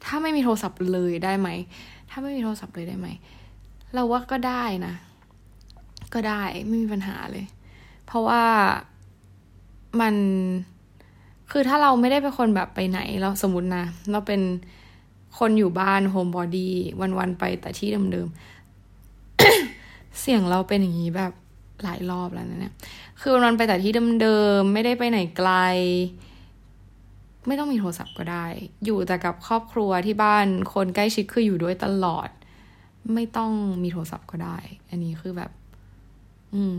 [0.04, 1.48] ถ้าไม่มีโทรศัพท์เลยได้ไหม
[2.10, 3.08] ถ้าไม่มีโทรศัพท์เลยได้ไหม
[3.94, 4.94] เราว่าก็ได้นะ
[6.14, 7.44] ก็ได้ไม่มีปัญหาเลย
[8.06, 8.42] เพราะว่า
[10.00, 10.14] มัน
[11.50, 14.40] คือถ้าเราไม่ได้เป็นคนแบบไปไหนเราสมมตินะ เราเป็น
[15.38, 16.74] คนอยู่บ้าน homebody
[17.18, 21.32] วันๆไปแต่ที่เดิมๆ เสียงเราเป็นอย่างนี้แบบ
[21.82, 22.74] หลายรอบแล้วนะเนี่ย
[23.20, 25.50] คือวันๆไปแต่ที่เดิมๆ ไม่ได้ไปไหนไกล
[27.46, 28.46] ไม่ต้องมีโทรศัพท์ก็ได้
[28.84, 32.28] อยู่แต่กับครอบครัวที่บ้าน คนใกล้ชิดคืออยู่ด้วยตลอด
[33.14, 34.58] ไม่ต้องมีโทรศัพท์ก็ได้
[34.88, 35.50] อันนี้คือแบบ
[36.54, 36.72] อืม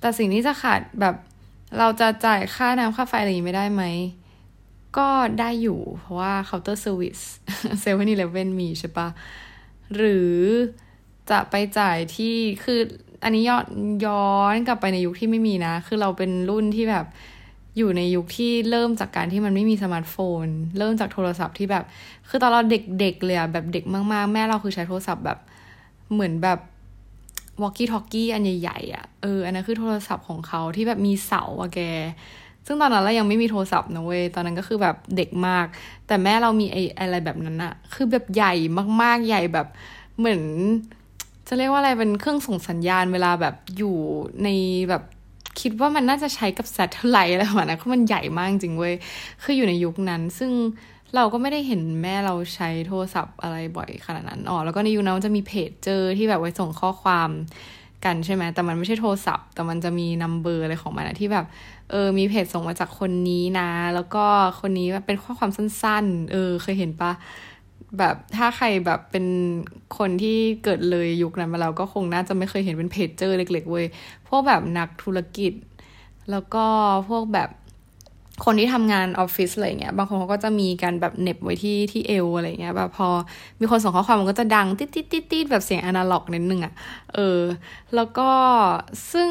[0.00, 1.14] แต่สิ่งที่จะขาดแบบ
[1.78, 3.82] เราจะจ่ายค่าน้ำค่าไฟอะไรอย่างนี้ไม่ได้ไหม
[4.98, 5.08] ก็
[5.40, 7.18] ได้อยู่เพราะว่าเคาน์เตอร์เซอร์วิส
[7.80, 9.08] เซเว่นอีเลฟเว่นมีใช่ปะ
[9.96, 10.32] หรือ
[11.30, 12.34] จะไปจ่ายที่
[12.64, 12.80] คือ
[13.24, 13.66] อันนี้ย้อน
[14.06, 17.06] ย้อนกลับไปในยุคที่ไม่มีนะ คือเราเป็นรุ่นที่แบบ
[17.76, 20.46] อยู่ในยุคที่เริ่มจากการที่มันไม่มีสมาร์ทโฟน
[20.78, 21.84] เริ่มจากโทรศัพท์ที่แบบ
[22.28, 25.38] คือตอนเราเด็กๆเลยอะแบบเด็กมากๆ แม่เราคือใช้โทรศัพท์แบบ
[26.12, 26.58] เหมือนแบบ
[27.62, 31.80] walkie talkie อันใหญ่ๆอะ่ะเอออันนั้นคือโทรศัพท์ของเขาที่แบบมีเสาอะแก
[32.66, 35.66] ซึ่งตอนนั้นเรายังไม่มีโทรศัพท์นะเว้ย ตอนนั้นก็คือแบบเด็กมาก
[36.06, 38.54] แต่แม่เรามีไออะไรแบบนั้นอะคือแบบใหญ่
[39.02, 39.66] มากๆ ใหญ่แบบ
[40.18, 40.42] เหมือน
[41.48, 43.96] จะเรียกว่าอะไร เป็นเครื่องส่งสัญญาณเวลาแบบอยู่
[44.44, 44.48] ใน
[44.88, 45.02] แบบ
[45.60, 48.94] คิดว่ามันน่าจะใช้กับ satellite อะไรประมาณนั้นเพราะมันใหญ่มากจริงเว้ย
[49.42, 50.52] คืออยู่ในยุคนั้น ซึ่ง
[51.16, 57.28] เราก็ไม่ได้เห็นแม่เราใช้โทรศัพท์อะไรบ่อยขนาดนั้น อ๋อ แล้วก็ในยุคนั้นมันจะมีเพจเจอร์ที่แบบไว้ส่งข้อความ
[58.04, 61.46] กันใช่ไหมแต่มันไม่ใช่โทรศัพท์ แต่มันจะมี number อะไรของมันนะที่แบบ
[61.90, 64.24] เออ มีเพจส่งมาจากคนนี้นะ แล้วก็
[64.60, 67.12] คนนี้เป็นข้อความสั้น ๆ เออ เคยเห็นปะ
[67.98, 69.26] แบบถ้าใครแบบเป็น
[69.98, 73.86] คนที่เกิดเลยยุคนั้นมาแล้วก็คงน่าจะไม่เคยเห็นเป็นเพจเจอเล็ก ๆ เว้ย
[74.28, 75.52] พวกแบบนักธุรกิจ
[76.30, 76.64] แล้วก็
[77.08, 77.50] พวกแบบ
[78.44, 83.08] คนที่ทำงานออฟฟิศอะไรเงี้ยบางคนเขาก็จะมีการแบบเน็บไว้ที่ที่เอวอะไรเงี้ยแบบพอ
[83.60, 86.72] มีคนส่งข้อความมันก็จะดังติดติดติดติดแบบเสียงอนาล็อกนิดนึงอะ่ะ
[87.14, 87.40] เออ
[87.94, 88.30] แล้วก็
[89.12, 89.30] ซึ่ง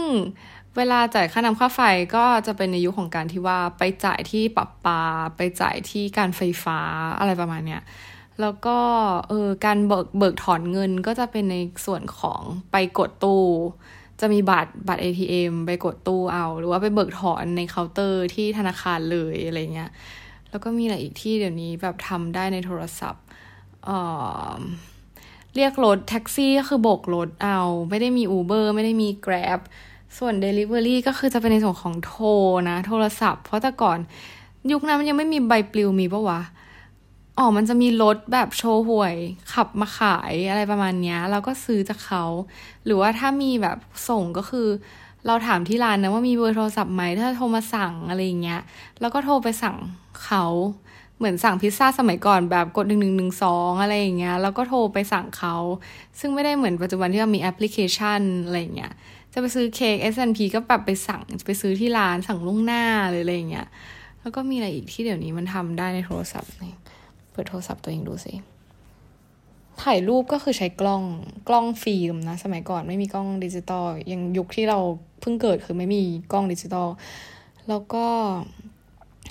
[0.77, 1.79] เวลาจ่ายค่าน้ำค่าไฟ
[2.15, 5.01] ก็จะเป็นในยุคของการที่ว่าไปจ่ายที่ปรับปา
[5.37, 6.79] ไปจ่ายที่การไฟฟ้า
[7.19, 7.81] อะไรประมาณเนี้ย
[8.41, 8.79] แล้วก็
[9.29, 11.55] เออการเบิกเบิกถอนเงินก็จะเป็นใน
[11.85, 12.41] ส่วนของ
[12.71, 13.43] ไปกดตู้
[14.21, 19.91] จะมีบัตรบัตร ATM ไปกดตู้เอา หรือว่าไปเบิกถอนในเคาน์เตอร์ที่ธนาคารเลยอะไรเงี้ย
[20.49, 23.23] แล้วก็มีอะไรอีกที่เดี๋ยวนี้แบบทำได้ในโทรศัพท์
[23.85, 27.59] เเรียกรถแท็กซี่ก็คือโบกรถเอา
[27.89, 29.59] ไม่ได้มี Uber ไม่ได้มี Grab
[30.17, 32.27] ส่วน Delivery ก็คือจะเป็นในส่วนของโทร
[32.69, 33.99] นะ โทรศัพท์ เพราะแต่ก่อน
[34.71, 36.41] ยุคนั้นมันยังไม่มีใบปลิวมีปะวะ
[37.41, 39.15] อ๋อมันจะมีรถแบบโชว์หวย
[39.53, 42.23] ขับมาขายอะไรประมาณเนี้ยเราก็ซื้อจากเขา
[42.85, 43.77] หรือว่าถ้ามีแบบ
[44.09, 44.67] ส่งก็คือ
[45.27, 48.61] เราถามที่ร้านนะว่ามีเบอร์โทรศัพท์ไหมถ้าโทรมาสั่งอะไรเงี้ย
[48.99, 49.75] แล้วก็โทรไปสั่ง
[50.23, 50.45] เขา
[51.17, 55.55] เหมือนสั่งพิซซ่าสมัยก่อนแบบกดหนึ่งหนึ่งหนึ่งสองอะไรอย่างเงี้ยแล้วก็โทรไปสั่งเขา
[56.19, 58.91] ซึ่งไม่ได้เหมือนปัจจุบันที่เรามีแอปพลิเคชันอะไรเงี้ย
[59.33, 63.67] จะไปซื้อเค้ก S&P ก็แบบไปสั่งไปซื้อที่ร้านสั่งล่วงหน้าเลยอะไรเงี้ย
[64.21, 66.73] แล้วก็มีอะไรอีกที่เดี๋ยวนี้มันทำได้ในโทรศัพท์นี่
[67.31, 68.33] เปิดโทรศัพท์ตัวเองดูสิ
[69.83, 71.03] ถ่ายรูปก็คือใช้กล้อง
[71.47, 74.79] กล้องฟิล์มนะ สมัยก่อนไม่มีกล้องดิจิตอลยังยุคที่เรา
[75.21, 76.87] เพิ่งเกิดคือไม่มีกล้องดิจิตอล
[77.69, 78.05] แล้วก็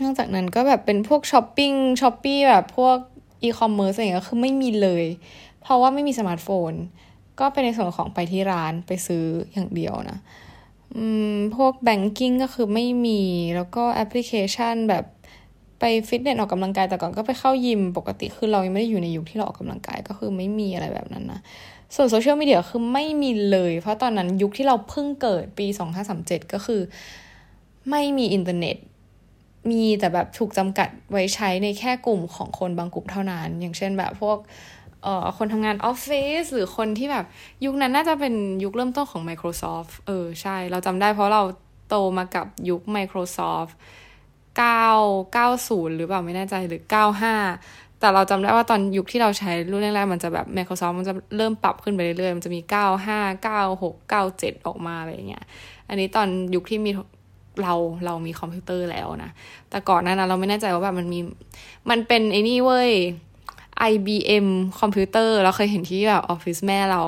[0.02, 2.96] นอกจากนั้นก็แบบเป็นพวกช้อปปิ้งShopee แบบพวก
[3.42, 5.04] อีคอมเมิร์ซอะไรเงี้ยคือไม่มีเลย
[5.62, 6.72] เพราะว่าไม่มีสมาร์ทโฟน
[7.40, 10.18] ก็เป็นในส่วนของไปที่ร้านไปซื้ออย่างเดียวนะ
[10.96, 13.20] อืม พวก banking ก็คือไม่มี
[13.56, 15.04] แล้วก็แอปพลิเคชันแบบ
[15.80, 21.40] ไปฟิตเนสออกกำลังกายแต่ก่อนก็ไปเข้ายิมปกติคือเรายังไม่ได้อยู่ในยุคที่เราออกกำลังกายก็คือไม่มีอะไรแบบนั้นนะ
[21.94, 26.80] ส่วนโซเชียลมีเดียคือไม่มีเลย เพราะตอนนั้นยุคที่เราเพิ่งเกิดปีสองห้าสามเจ็ดก็คือ
[27.90, 28.76] ไม่มีอินเทอร์เน็ต
[29.70, 34.38] มีแต่แบบถูกจำกัดไว้ใช้ในแค่กลุ่มของคนบางกลุ่มเท่านั้น อย่างเช่นแบบพวก
[35.02, 37.24] เอ่อคนทำงานออฟฟิศหรือคนที่แบบ
[37.64, 41.42] ยุคนั้นน่าจะเป็นยุคเริ่มต้นของ Microsoft เออ ใช่ เราจำได้เพราะเรา
[41.88, 43.72] โตมากับยุค Microsoft
[44.60, 44.86] เก้า
[45.32, 47.34] เก้าศูนย์หรือเปล่าไม่แน่ใจหรือเก้าห้า
[48.00, 55.44] แต่เราจำได้ว่าตอนยุคที่เราใช้รุ่นแรกๆ มันจะแบบ Microsoft มันจะเริ่มปรับขึ้นไปเรื่อยๆ มันจะมีเก้าห้าเก้าหกเก้าเจ็ดออกมาอะไรเงี้ย
[55.88, 56.90] อันนี้ตอนยุคที่มี
[57.62, 59.30] เราเรามีคอมพิวเตอร์แล้วนะ
[59.70, 61.20] แต่ก่อนหน้านั้นเราไม่แน่ใจว่าแบบมันมี
[61.90, 62.92] มันเป็นไอ้นี่เว้ย
[63.90, 64.46] IBM
[64.80, 67.02] คอมพิวเตอร์เราเคยเห็นที่แบบออฟฟิศแม่เรา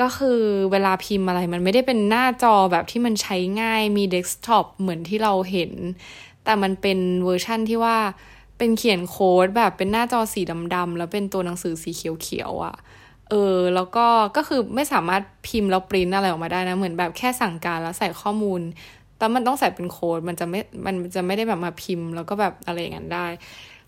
[0.00, 0.40] ก็คือ
[0.72, 5.72] เวลาพิมพ์อะไรมันไม่ได้เป็นหน้าจอแบบที่มันใช้ง่ายมีเดสก์ท็อปเหมือนที่เราเห็น
[6.44, 7.96] แต่มันเป็นเวอร์ชั่นที่ว่า
[8.58, 10.40] เป็นเขียนโค้ดแบบเป็นหน้าจอสี
[10.74, 12.74] ดำๆแล้วเป็นตัวหนังสือสีเขียวๆอะ่ะ
[13.30, 18.60] เออ แล้วก็ก็คือไม่สามารถพิมพ์แล้วปริ้นอะไรออกมาได้นะ เหมือนแบบแค่สั่งการแล้วใส่ข้อมูล
[19.18, 23.26] แต่มันต้องใส่เป็นโค้ดมันจะไม่ มันจะไม่ได้แบบมาพิมพ์ แล้วก็แบบอะไรอย่างนั้นได้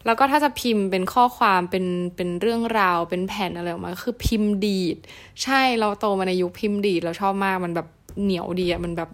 [0.06, 1.84] แล้วก็ถ้าจะพิมพ์เป็นข้อความเป็น
[2.16, 4.96] เป็นเรื่องราวเป็นแผ่นอะไรออกมาคือพิมพ์ดีด
[5.42, 7.88] ใช่เราโตมาในยุคพิมพ์ดีดเราชอบมากมันแบบ
[8.22, 9.10] เหนียวดีอะมันแบบ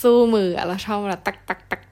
[0.00, 1.82] สู้มือเราชอบแบบตักตักตัก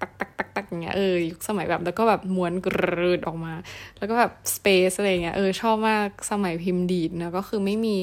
[0.57, 3.53] ตักอย่างเงี้ยเออยุคสมัยแบบแล้วก็แบบม้วนกรืดออกมา
[3.99, 7.97] แล้วก็แบบ space อะไรเงี้ยเออชอบมากสมัยพิมพ์ดีดนะก็คือไม่มี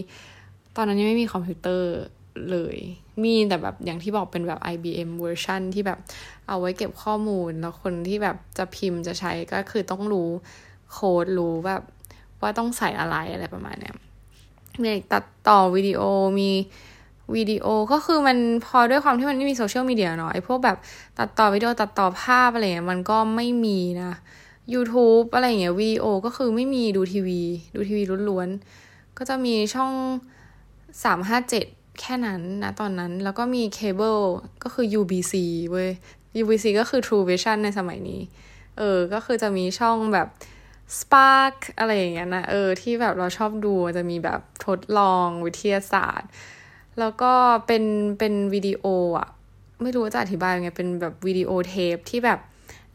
[0.76, 1.92] ตอนนั้นยังไม่มีคอมพิวเตอร์
[2.52, 2.78] เลย
[3.24, 6.00] มีแต่แบบอย่างที่บอกเป็นแบบ IBM เวอร์ชันที่แบบ
[6.48, 10.30] เอาไว้เก็บข้อมูล แล้วคนที่แบบจะพิมพ์จะใช้ก็คือต้องรู้
[10.92, 11.82] โค้ดรู้แบบ
[12.42, 13.96] ว่าต้องใส่อะไรอะไรประมาณเนี้ย
[14.82, 16.02] มีตัดต่อวิดีโอ
[16.40, 16.52] มี
[17.36, 20.78] วิดีโอก็คือมันพอด้วยความที่มันไม่มีโซเชียลมีเดียเนาะไอพวกแบบ
[21.18, 24.14] ตัดต่อวิดีโอตัดต่อภาพอะไรเงี้ยมันก็ไม่มีนะ
[24.74, 27.42] YouTube อะไรเงี้ยวิดีโอก็คือไม่มีดูทีวี
[27.76, 29.94] ดูทีวีล้วนๆ ก็จะมีช่อง
[31.04, 31.66] สามห้าเจ็ด
[32.00, 34.18] แค่นั้นนะตอนนั้นแล้วก็มีเคเบิล
[34.64, 35.34] ก็คือ UBC
[35.72, 35.90] เว้ย
[36.42, 38.22] UBC ก็คือ True Vision ในสมัยนี้
[38.78, 40.28] เออ ก็คือจะมีช่องแบบ
[41.00, 46.30] Spark อะไรอย่างเงี้ยนะ เออ ที่แบบเราชอบดูจะมีแบบทดลองวิทยาศาสตร์
[47.00, 47.32] แล้วก็
[47.68, 47.84] เป็น
[48.20, 48.86] เป็นวิดีโอ
[49.20, 49.28] อะ
[49.82, 52.40] ไม่รู้จะอธิบายยังไง เป็นแบบวิดีโอเทปที่แบบ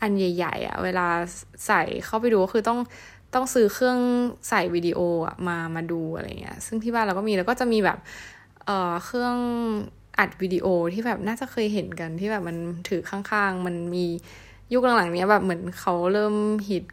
[0.03, 1.07] อันใหญ่ๆอะ เวลา
[1.67, 2.79] ใส่เข้าไปดูก็คือต้อง
[3.35, 3.99] ต้องซื้อเครื่อง
[4.49, 7.99] ใส่วิดีโออะมามาดูอะไรเงี้ย ซึ่งที่บ้านเราก็มีแล้วก็จะมีแบบ
[8.67, 9.37] เอ่อเครื่อง
[10.19, 12.57] อัดวิดีโอที่แบบน่าจะเคยเห็นกันที่แบบมัน
[12.89, 14.07] ถือข้างๆ มันมี
[14.73, 16.35] ยุคหลังๆเนี้ยแบบเหมือนเขาเริ่ม
[16.69, 16.85] ฮิต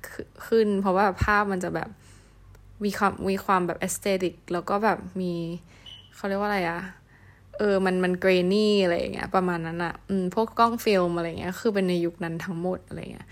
[0.48, 1.90] ขึ้น เพราะว่าภาพมันจะแบบ
[2.84, 5.34] มีความมีความแบบ aesthetic แล้วก็แบบมี
[6.16, 6.80] เขาเรียกว่าอะไรอะ
[7.62, 13.28] เออมันมัน grainy อะไรเงี้ยประมาณนั้นอะอืมพวกกล้องฟิล์มอะไรเงี้ยคือเป็นในยุคนั้นทั้งหมดอะไรเงี้ย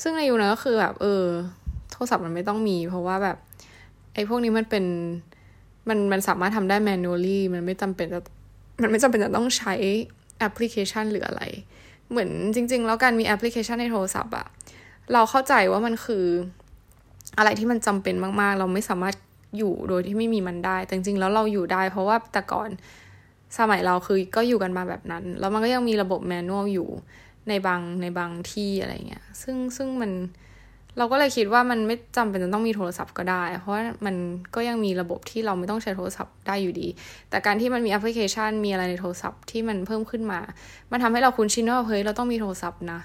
[0.00, 1.24] ซึ่งในยุคนั้นก็คือแบบ เออ
[1.90, 3.36] โทรศัพท์มันไม่ต้องมี เพราะว่าแบบ
[4.14, 4.84] ไอ้พวกนี้มันเป็น
[5.88, 8.20] มันมันสามารถทำได้ manually มันไม่จำเป็นจะ
[8.82, 9.74] มันไม่จำเป็นจะต้องใช้
[10.38, 11.42] แอปพลิเคชันหรืออะไร
[12.10, 14.46] เหมือนจริง ๆ แล้วการมีแอปพลิเคชันในโทรศัพท์อะ
[15.12, 16.24] เราเข้าใจว่ามันคือ
[17.38, 19.14] อะไรที่มันจำเป็นมากๆ เราไม่สามารถ
[19.58, 22.68] อยู่โดยที่ไม่มีมันได้ แต่จริงๆ แล้วเราอยู่ได้ เพราะว่าแต่ก่อน
[23.58, 26.88] สมัยเราคือก็อยู่กันมาแบบนั้น แล้วมันก็ยังมีระบบแมนนวลอยู่
[27.48, 30.12] ในบางในบางที่อะไรเงี้ย ซึ่งซึ่งมัน
[30.98, 33.74] เราก็เลยคิดว่ามันไม่จำเป็นจะต้องมีโทรศัพท์ก็ได้ เพราะ
[34.06, 34.14] มัน
[34.54, 36.88] ก็ยังมีระบบที่เราไม่ต้องใช้โทรศัพท์ได้อยู่ดี
[37.30, 40.40] แต่การที่มันมีแอปพลิเคชันมีอะไรในโทรศัพท์ที่มันเพิ่มขึ้นมา
[40.90, 43.00] มันทำให้เราคุ้นชินว่าเฮ้ยเราต้องมีโทรศัพท์นะ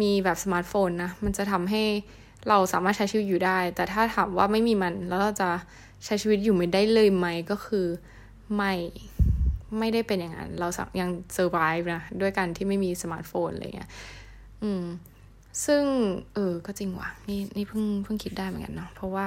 [0.00, 1.82] มีแบบสมาร์ทโฟนนะ มันจะทำให้
[2.48, 5.48] เราสามารถใช้ชีวิตอยู่ได้ แต่ถ้าถามว่าไม่มีมันแล้วเราจะ
[6.04, 7.86] ใช้ชีวิตอยู่ไม่ได้เลยไหมก็คือ
[8.56, 8.72] ไม่
[9.78, 10.68] ไม่ได้เป็นอย่างนั้น เรา
[11.00, 13.90] ยังเซอร์ไพรส์นะ ด้วยการที่ไม่มีสมาร์ทโฟนอะไรเงี้ย
[14.62, 14.84] อืม
[15.66, 15.82] ซึ่ง
[16.34, 19.24] เออ ก็จริงว่ะ นี่นี่เพิ่งเพิ่งคิดได้เหมือนกันเนาะ เพราะว่า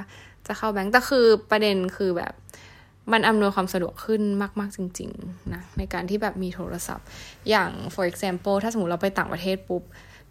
[0.48, 2.34] จะเข้าแบงก์แต่คือประเด็นคือแบบ
[3.12, 4.22] มันอำนวยความสะดวกขึ้น
[4.60, 7.08] มาก ๆ จริง ๆ นะ ในการที่แบบมีโทรศัพท์
[7.50, 9.84] อย่าง for example ถ้าสมมติเราไปต่างประเทศปุ๊บ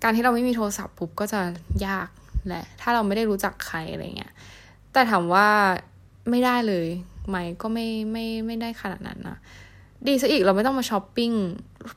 [0.02, 1.40] การที่เราไม่มีโทรศัพท์ปุ๊บก็จะ
[1.86, 2.08] ยาก
[2.48, 4.32] แหละ ถ้าเราไม่ได้รู้จักใครอะไรเงี้ย
[4.92, 5.48] แต่ถามว่า
[6.30, 6.86] ไม่ได้เลย
[7.28, 9.38] ไหมก็ไม่ไม่ไม่ได้ขนาดนั้นนะ
[10.06, 11.30] ดีซะอีกเราไม่ต้องมาช้อปปิ้ง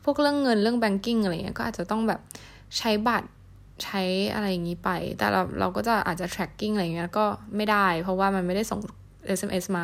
[0.04, 2.20] พวกเรื่องเงินเรื่องแบงกิ้งอะไรเงี้ยก็อาจจะต้องแบบ
[2.78, 3.30] ใช้บัตร
[3.84, 4.02] ใช้
[4.34, 8.80] อะไรอย่างนี้ไป แต่เราเราก็จะอาจจะ tracking อะไรเงี้ยก็ไม่ได้ เพราะว่ามันไม่ได้ส่ง
[9.40, 9.84] SMS มา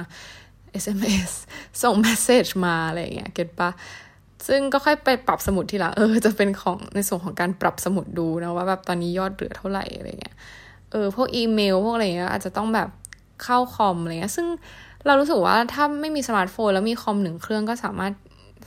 [0.84, 1.32] SMS
[1.84, 3.70] ส่ง message มาอะไรเงี้ย get ปะ
[4.48, 10.36] ซึ่งก็ค่อยไปปรับสมุดทีละเออ จะเป็นของในส่วนของการปรับสมุดดูนะว่าแบบตอนนี้ยอดเหลือเท่าไหร่อะไรเงี้ย
[10.92, 12.90] เออพวกอีเมลพวกอะไรเงี้ยอาจจะต้องแบบ
[13.44, 14.48] เข้าคอมอะไรเงี้ยซึ่ง
[15.06, 18.14] เรารู้สึกว่าถ้าไม่มีสมาร์ทโฟน แล้วมีคอมหนึ่งเครื่องก็สามารถ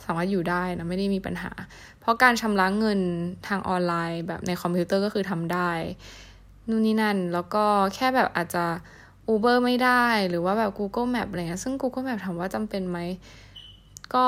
[0.05, 1.51] สามารถอยู่ได้นะไม่ได้มีปัญหา
[1.99, 2.99] เพราะการชำระเงิน
[3.47, 5.71] ทางออนไลน์ แบบในคอมพิวเตอร์ก็คือทำได้
[6.69, 7.63] นู่นนี่นั่น แล้วก็
[7.95, 8.65] แค่แบบอาจจะ
[9.33, 12.97] Uber ไม่ได้หรือว่าแบบ Google Map อะไรเงี้ยซึ่ง Google Map ถามว่าจำเป็นไหม
[14.15, 14.27] ก็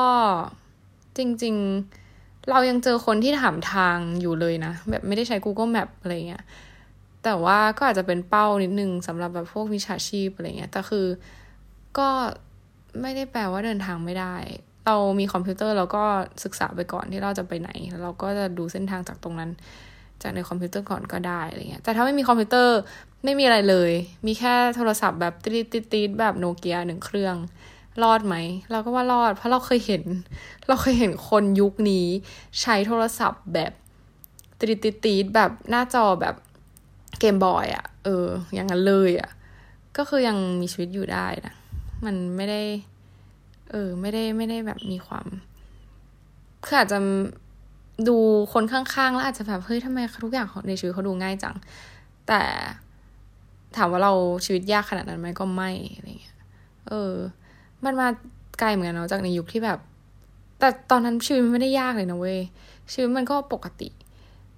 [1.17, 1.55] จริง
[2.01, 6.43] ๆ เรายังเจอคนที่ถามทางอยู่เลยนะ แบบไม่ได้ใช้ Google Map อะไรเงี้ย
[7.23, 11.05] แต่ว่าก็อาจจะเป็นเป้านิดนึงสำหรับแบบพวกวิชาชีพอะไรเงี้ยแต่คือ
[11.97, 12.09] ก็
[13.01, 14.35] ไม่ได้แปลว่าเดินทางไม่ได้
[14.85, 16.03] เรามีคอมพิวเตอร์เราก็
[16.43, 19.51] ศึกษาไปก่อนที่เราจะไปไหนแล้วเราก็จะดูเส้นทางจากตรงนั้น
[20.21, 22.77] จากในคอมพิวเตอร์ก่อนก็ได้อะไรเงี้ยแต่ถ้าไม่มีคอมพิวเตอร์
[23.23, 23.91] ไม่มีอะไรเลย
[24.25, 25.49] มีแค่โทรศัพท์แบบติ
[25.83, 27.35] ดติดแบบโนเกียหนึ่งเครื่อง
[28.03, 28.35] รอดไหม
[28.71, 30.03] เราก็ว่ารอด เพราะเราเคยเห็น
[30.67, 32.07] เราเคยเห็นคนยุคนี้
[32.61, 33.71] ใช้โทรศัพท์แบบ
[34.59, 36.35] ติดติดติดแบบหน้าจอแบบ
[37.19, 39.29] เกมบอยอะ่ะ เออ อย่างนั้นเลยอะ่ะ
[39.97, 41.53] ก็คือยังมีชีวิตอยู่ได้นะ
[42.05, 42.61] มันไม่ได้
[43.71, 45.25] เออ ไม่ได้ไม่ได้แบบมีความ
[46.65, 46.99] คืออาจจะ
[48.07, 48.17] ดู
[48.53, 51.55] คนข้างๆ แล้วอาจจะแบบเฮ้ยทำไมทุกอย่างในชีวิตเขาดูง่ายจัง
[52.27, 52.41] แต่
[53.77, 54.13] ถามว่าเรา
[54.45, 56.37] ชีวิตยากขนาดนั้นไหมก็ไม่อะไรเงี้ย
[56.87, 57.13] เออ
[57.85, 58.07] มันมา
[58.59, 59.79] ไกลเหมือนกันเนาะจากในยุคที่แบบ
[60.59, 62.39] แต่ตอนนั้นชีวิตมันไม่ได้ยากเลยนะเว้ย
[62.91, 63.89] ชีวิตมันก็ปกติ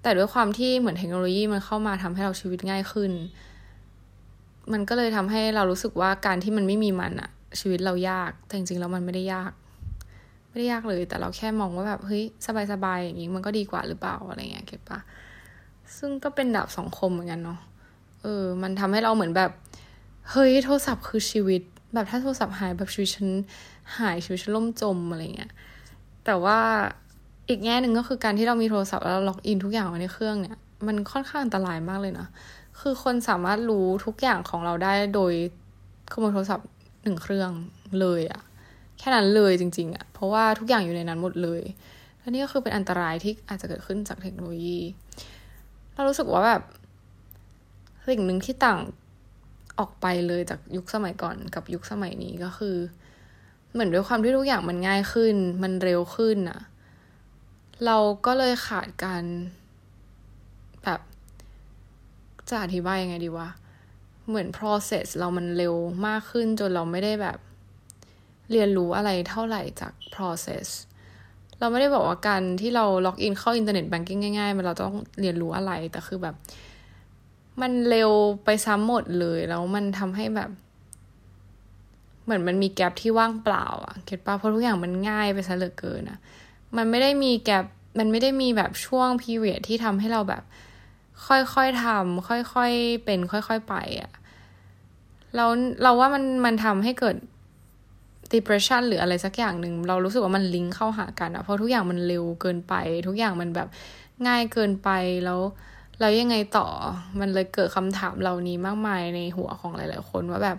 [0.02, 3.12] แต่ด้วยความที่เหมือนเทคโนโลยีมันเข้ามาทำให้เราชีวิตง่ายขึ้น
[4.72, 9.52] มันก็เลยทำให้เรารู้สึกว่าการที่มันไม่มีมันอะ ชีวิตเรายาก แต่จริงๆแล้วมันไม่ได้ยาก
[10.50, 12.24] ไม่ได้ยากเลย แต่เราแค่มองว่าแบบเฮ้ย
[12.72, 15.00] สบายๆอย่างนี้มันก็ดีกว่าหรือเปล่าอะไรเงี้ยเก็ตปะ
[15.98, 17.60] ซึ่งก็เป็นดาบสองคมเหมือนกันเนาะ
[18.22, 19.52] เออ มันทำให้เราเหมือนแบบ
[20.32, 21.62] เฮ้ยโทรศัพท์คือชีวิต
[21.94, 23.28] แบบถ้าโทรศัพท์หายแบบชีวิตฉัน
[23.98, 25.52] หายชีวิตฉันล่มจมอะไรเงี้ย
[26.26, 26.60] แต่ว่า
[27.50, 32.28] อีกแง่หนึ่งก็คือการที่เรามีโทรศัพท์แล้วล็อกอินทุกอย่างไว้ในเครื่องเนี่ย มันค่อนข้างอันตรายมากเลยนะ
[32.80, 35.34] คือคนสามารถรู้ทุกอย่างของเราได้โดย
[36.12, 36.68] ขโมยโทรศัพท์
[37.06, 37.52] หนึ่งเครื่อง
[38.00, 38.42] เลยอะ
[39.00, 41.62] แค่นั้นเลยจริง ๆอะเพราะว่าทุกอย่างอยู่ในนั้นหมดเลย
[42.20, 44.80] และนี่ก็คือเป็นอันตรายที่อาจจะเกิดขึ้นจากเทคโนโลยี
[45.94, 46.62] เรารู้สึกว่าแบบ
[48.10, 48.80] สิ่งหนึ่งที่ต่าง
[49.80, 52.76] ออกไปเลยจากยุคสมัยก่อนกับยุคสมัยนี้ก็คือ
[53.74, 56.60] เหมือนด้วยความที่ทุกอย่างมันง่ายขึ้น มันเร็วขึ้นอะ
[57.86, 59.24] เราก็เลยขาดการ
[60.84, 61.00] แบบ
[62.50, 63.50] จะอธิบายยังไงดีวะ
[64.28, 65.76] เหมือน process เรามันเร็ว
[66.08, 67.38] มากขึ้นจนเราไม่ได้แบบ
[68.52, 70.68] เรียนรู้อะไรเท่าไหร่จาก process
[71.60, 76.36] เราไม่ได้บอกว่าการที่เราล็อกอินเข้า internet banking ง่ายๆ มันเราต้องเรียนรู้อะไร แต่คือแบบ
[77.62, 78.12] มันเร็ว
[78.46, 80.50] ไปซะหมดเลย แล้วมันทำให้แบบ
[82.24, 86.20] เหมือนมันมี gap ที่ว่างเปล่าอะ get ปะเพราะทุกอย่างมันง่ายไปซะเหลือเกินอะ
[86.76, 87.66] มันไม่ได้มีแกลบ
[88.00, 90.44] มันไม่ได้มีแบบช่วงพีเรียดที่ทำให้เราแบบ
[91.28, 94.12] ค่อยๆทำค่อยๆเป็น ค่อยๆไปอะ
[95.36, 95.46] เรา
[95.84, 97.16] เราว่ามันมันทำให้เกิด
[98.34, 102.74] depression หรืออะไรสักอย่างหนึ่งเรารู้สึกว่ามันลิงก์เข้าหากันอะเพราะทุกอย่างมันเร็วเกินไป
[103.08, 103.68] ทุกอย่างมันแบบ
[104.28, 104.90] ง่ายเกินไป
[105.26, 105.40] แล้ว
[106.00, 106.68] แล้วยังไงต่อ
[107.20, 110.58] มันเลยเกิดคำถามเหล่านี้มากมายในหัวของหลาย ๆ คนว่าแบบ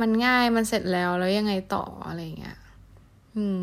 [0.00, 2.58] มันง่ายมันเสร็จแล้วแล้วยังไงต่ออะไรเงี้ย
[3.36, 3.62] อืม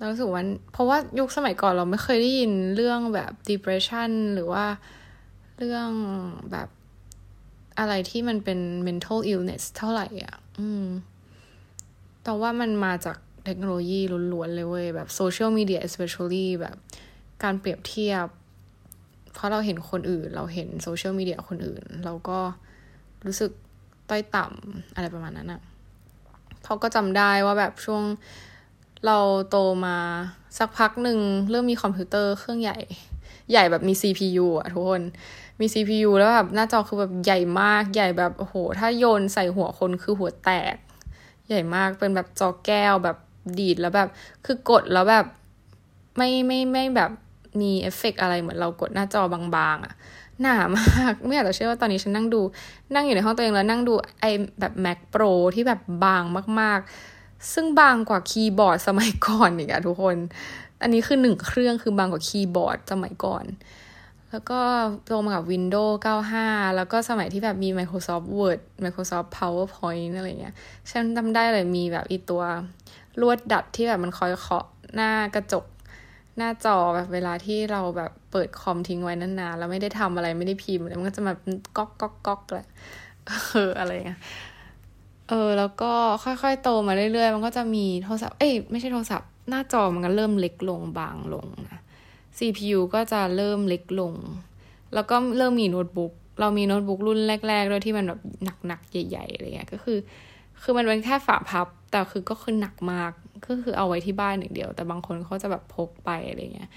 [0.00, 4.64] เราสึกว่าเพราะว่ายุคสมัยก่อนเราไม่เคยได้ยินเรื่องแบบ depression หรือว่า
[5.58, 5.88] เรื่อง
[6.52, 6.68] แบบ
[7.78, 10.86] อะไรที่มันเป็น mental illness เท่าไหร่อะ อืม
[12.24, 14.00] แต่ว่ามันมาจากเทคโนโลยี
[14.32, 16.76] ล้วนๆเลยเว้ย แบบโซเชียลมีเดีย especially แบบ
[17.42, 18.26] การเปรียบเทียบ
[19.34, 22.38] เพราะเราเห็นคนอื่น เราเห็นโซเชียลมีเดียคนอื่น เราก็
[23.26, 23.50] รู้สึก
[24.08, 25.60] ต้อยต่ำอะไรประมาณนั้นอะ
[26.64, 28.02] เขาก็จำได้ว่าแบบช่วง
[29.06, 29.18] เรา
[29.50, 29.96] โตมา
[30.58, 31.18] สักพักหนึ่ง
[31.50, 32.78] เริ่มมีคอมพิวเตอร์เครื่องใหญ่
[33.50, 35.02] ใหญ่แบบมี CPU อะทุกคน
[35.60, 40.76] มี CPU แล้วแบบหน้าจอคือแบบใหญ่มากใหญ่แบบโอ้โห ถ้าโยนใส่หัวคนคือหัวแตก
[41.48, 43.16] ใหญ่มากเป็นแบบจอแก้วแบบ
[43.58, 44.08] ดีดแล้วแบบ
[44.46, 45.26] คือกดแล้วแบบ
[46.16, 47.10] ไม่ไม่ไม่แบบ
[47.60, 49.94] มีเอฟเฟกอะไรเหมือนเรากดหน้าจอบางๆอะ
[50.42, 52.40] หนามากไม่อยากจะเชื่อว่าตอนนี้ฉันนั่งดู
[52.94, 56.22] นั่งอยู่ในห้องตัวเองแล้วนั่งดูไอ้แบบ Mac Pro ที่แบบบาง
[56.60, 56.90] มากๆ
[57.52, 60.16] ซึ่งบางกว่าคีย์บอร์ดสมัยก่อนอีกอะทุกคน
[60.82, 63.44] อันนี้คือหนึ่งเครื่องคือบางกว่าคีย์บอร์ดสมัยก่อน
[64.30, 64.60] แล้วก็
[65.04, 65.94] โตมากับ Windows
[66.34, 70.54] 95 แล้วก็สมัยที่แบบมี Microsoft Word Microsoft PowerPoint อะไรเงี้ย
[70.90, 72.42] ฉันจำได้เลยมีแบบอีตัว
[73.20, 75.64] ลวดดัดที่แบบมันคอยเคาะหน้ากระจก
[76.36, 81.38] หน้าจอแบบเวลาที่เราแบบเปิดคอมทิ้งไว้นานๆ แล้วไม่ได้ทำอะไรไม่ได้พิมพ์ มันก็จะแบบ
[81.76, 82.68] ก๊อกก๊อกก๊อกแหละ
[83.26, 84.20] เอออะไรเงี้ย
[85.30, 85.92] เออแล้วก็
[86.24, 91.80] ค่อยๆโตมาเรื่อยๆ มันก็จะมีโทรศัพท์ เอ้ยไม่ใช่โทรศัพท์ หน้าจอมันก็เริ่มเล็กลงบางลงนะ
[92.38, 94.14] CPU ก็จะเริ่มเล็กลง
[94.94, 98.20] แล้วก็เริ่มมีโน้ตบุ๊ก เรามีโน้ตบุ๊กรุ่นแรกๆด้วยที่มันแบบ
[98.66, 99.98] หนักๆ ใหญ่ๆอะไรเงี้ย ก็คือ
[100.62, 103.10] คือมันเป็นแค่ฝาพับ แต่คือก็คือหนักมาก
[103.46, 106.70] ก็คือเอาไว้ที่บ้านหนึ่งเดียว แต่บางคนเขาจะแบบพกไปอะไรเงี้ย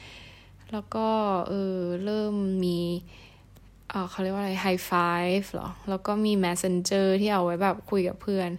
[0.71, 1.07] แล้วก็
[1.47, 2.33] เออเริ่ม
[2.65, 2.79] มี
[3.93, 4.91] เออเขาเรียกว่าอะไรไฮไฟ
[5.39, 8.49] ฟ์หรอ แล้วก็มี Messenger ที่เอาไว้แบบคุยกับเพื่อน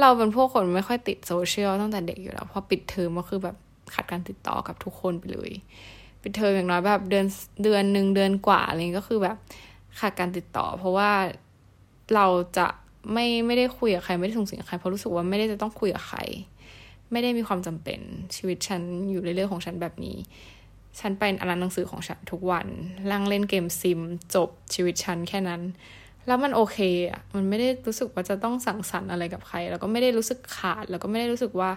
[0.00, 3.56] เราเป็นพวกคนไม่ค่อยติดโซเชียลตั้งแต่เด็กอยู่แล้ว พอปิดเทอมก็คือแบบ
[3.94, 5.52] ขาดการติดต่อกับทุกคนไปเลย
[6.22, 7.26] ปิดเทอมอย่างน้อยแบบเดือน
[7.62, 9.36] เดือนหนึ่งเดือนกว่าอะไรก็คือแบบ
[10.00, 11.10] ขาดการติดต่อ เพราะว่า
[12.14, 12.26] เรา
[12.58, 12.66] จะ
[13.12, 16.20] ไม่ไม่ได้คุยกับใครไม่ได้ส่งเสียงใครเพราะรู้สึกว่าไม่ได้จะต้องคุยกับใคร
[17.12, 18.00] ไม่ได้มีความจำเป็น
[18.36, 20.16] ชีวิตฉันอยู่เรื่อยๆของฉันแบบนี้
[21.00, 22.66] ฉันไปอ่านหนังสือของฉันทุกวัน
[23.10, 24.00] ล่างเล่นเกมซิม
[24.34, 25.62] จบชีวิตฉันแค่นั้น
[26.26, 26.78] แล้วมันโอเค
[27.10, 31.70] อะมันไม่ได้รู้สึกว่าจะต้องสั่งสรรค์อะไรกับใคร แล้วก็ไม่ได้รู้สึกขาด แล้วก็ไม่ได้รู้สึกว่า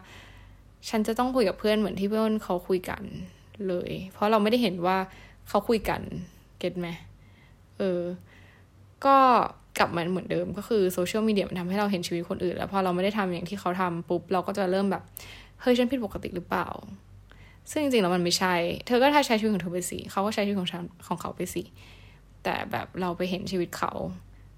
[0.90, 3.04] ฉันจะต้องคุยกับเพื่อนเหมือนที่เพื่อนเขาคุยกัน
[3.68, 4.98] เลย เพราะเราไม่ได้เห็นว่า
[5.50, 6.02] เขาคุยกัน
[6.60, 6.88] เก็ตไหม
[7.78, 8.02] เออ
[9.06, 9.18] ก็
[9.80, 15.04] กลับมาเหมือนเดิมก็คือโซเชียลมีเดียมันทำให้เราเห็นชีวิตคนอื่น แล้วพอเราไม่ได้ทำอย่างที่เขาทำปุ๊บเราก็จะเริ่มแบบ
[15.62, 16.68] เฮ้ยฉันผิดปกติหรือเปล่า
[17.72, 21.64] ซึ่งจริงๆแล้วมันไม่ใช่ เธอก็ใช้ชีวิตของเธอไปสิเขาก็ใช้ชีวิตของฉันของเขาไปสิ
[22.44, 23.92] แต่แบบเราไปเห็นชีวิตเขา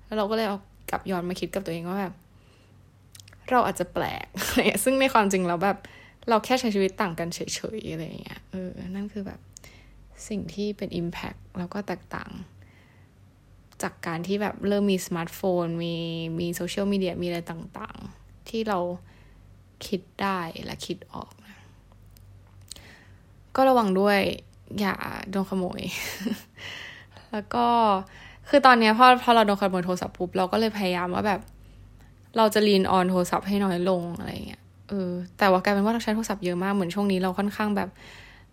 [0.06, 0.58] แล้วเราก็เลยเอา
[0.90, 2.14] กลับย้อนมาคิดกับตัวเองว่าแบบ
[3.50, 5.78] เราอาจจะแปลกอะไรซึ่งในความจริงเราแบบ
[6.30, 7.40] เราแค่ใช้ชีวิตต่างกันเฉ
[7.78, 9.40] ยๆอะไรอย่างเงี้ยเออนั่นคือแบบ
[10.28, 12.32] สิ่งที่เป็น Impact แล้วก็แตกต่าง
[13.82, 15.96] จากการที่แบบเริ่มมีสมาร์ทโฟน มี
[16.40, 18.80] มีโซเชียลมีเดียมีอะไรต่างๆ ที่เรา
[19.88, 21.32] คิดได้และคิดออก
[23.56, 24.20] ก็ระวังด้วย
[24.80, 24.96] อย่า
[25.32, 25.82] โดนขโมย
[27.32, 27.66] แล้วก็
[28.50, 31.42] คือตอนนี้พอพอเราโดนขโมยโทรศัพท์ปุ๊บเราก็เลยพยายามว่าแบบ
[32.38, 37.90] เราจะลีนออนโทรศัพท์ให้น้อยลงอะไรเงี้ยเออแต่ว่ากลายเป็นว่าเราใช้โทรศัพท์เยอะมากเหมือนช่วงนี้เราค่อนข้างแบบ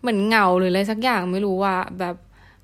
[0.01, 2.17] เหมือนเหงาหรืออะไรสักอย่างไม่รู้ว่าแบบ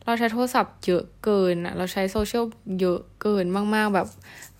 [0.05, 2.45] เราใช้โทรศัพท์เยอะเกินอะ เราใช้โซเชียล
[2.81, 4.07] เยอะเกินมาก ๆ แบบ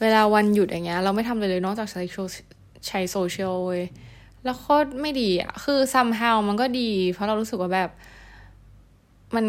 [0.01, 2.03] เวลาวันหยุดอย่างเงี้ย เราไม่ทำอะไรเลยนอกจากใช้
[2.87, 3.83] ใช้โซเชียลเว้ย
[4.45, 7.91] แล้วโคตรไม่ดีอะคือ somehow มันก็ดี เพราะเรารู้สึกว่าแบบ
[9.35, 9.47] มัน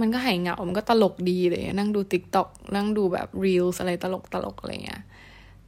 [0.00, 5.02] มันก็หายเหงา มันก็ตลกดีเลยนั่งดูติ๊กต็อกนั่งดูแบบ reels อะไรตลกตลกอะไรเงี้ย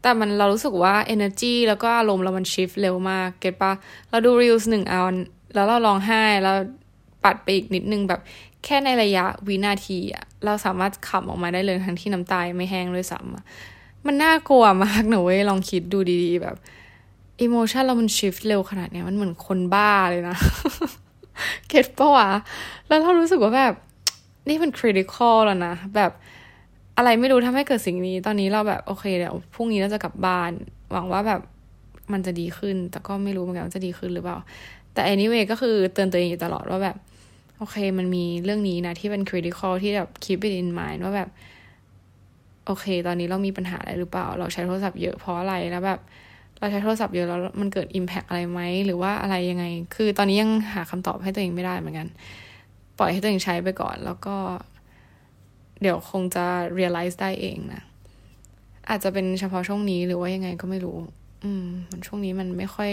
[0.03, 3.73] แต่มันเรารู้สึกว่า energy แล้วก็อารมณ์เรามัน shift เร็วมาก get ปะ
[4.11, 5.15] เราดู reels หนึ่งอัน
[5.55, 6.57] แล้วเราร้องไห้แล้ว
[7.25, 8.21] ปัดไปอีกนิดนึงแบบ
[8.65, 16.57] แค่ในระยะวินาทีอะเราสามารถขำออกมาได้เลยทั้งที่น้ำตาไม่แห้งด้วยซ้ำมันน่ากลัวมากนะเว้ยลองคิดดูดีๆแบบ
[17.43, 20.37] emotion เรามัน shift เร็วขนาดเนี้ยมันเหมือนคนบ้าเลยนะ
[21.69, 22.29] get ปะวะ
[22.89, 23.75] แล้วเรารู้สึกว่าแบบ
[24.49, 26.11] นี่มัน critical แล้วนะ แบบ
[26.97, 30.51] อะไรไม่รู้ทำให้เกิดสิ่งนี้ ตอนนี้เราแบบโอเคเดี๋ยวพรุ่งนี้เราจะกลับบ้าน
[30.93, 31.41] หวังว่าแบบ
[32.13, 34.39] มันจะดีขึ้น แต่ก็ไม่รู้เหมือนกันว่าจะดีขึ้นหรือเปล่า
[34.93, 36.97] แต่ anyway ก็คือเตือนตัวเองอยู่ตลอดว่าแบบ
[37.59, 41.29] โอเค มันมีเรื่องนี้นะที่เป็น critical ที่แบบ keep it in mind ว่าแบบ
[42.67, 46.01] โอเค ตอนนี้เรามีปัญหาอะไรหรือเปล่า เราใช้โทรศัพท์เยอะเพราะอะไรแล้วแบบ
[46.63, 52.09] เราใช้โทรศัพท์เยอะแล้วมันเกิด impact อะไรไหมหรือว่าอะไรยังไง คือตอนนี้ยังหาคำตอบให้ตัวเองไม่ได้เหมือนกัน
[52.99, 54.37] ปล่อยให้ตัวเองใช้ไปก่อน แล้วก็
[55.81, 56.47] เดี๋ยวคงจะ
[56.79, 57.83] realize ได้เองนะ
[58.89, 60.97] อาจจะเป็นเฉพาะช่วงนี้หรือว่ายังไงก็ไม่รู้
[61.45, 62.91] อืม มันช่วงนี้มันไม่ค่อย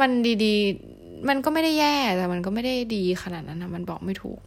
[0.00, 0.10] มัน
[0.44, 4.40] ดีๆ มันก็ไม่ได้แย่แต่มันก็ไม่ได้ดีขนาดนั้นนะมันบอกไม่ถูก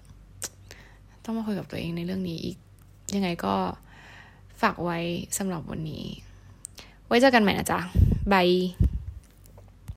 [1.24, 2.58] ต้องมาคุยกับตัวเองในเรื่องนี้อีก
[3.16, 3.56] ยังไงก็
[4.62, 5.00] ฝากไว้
[5.38, 6.04] สำหรับวันนี้
[7.08, 7.80] ไว้เจอกันใหม่นะจ๊ะ
[8.32, 8.48] บาย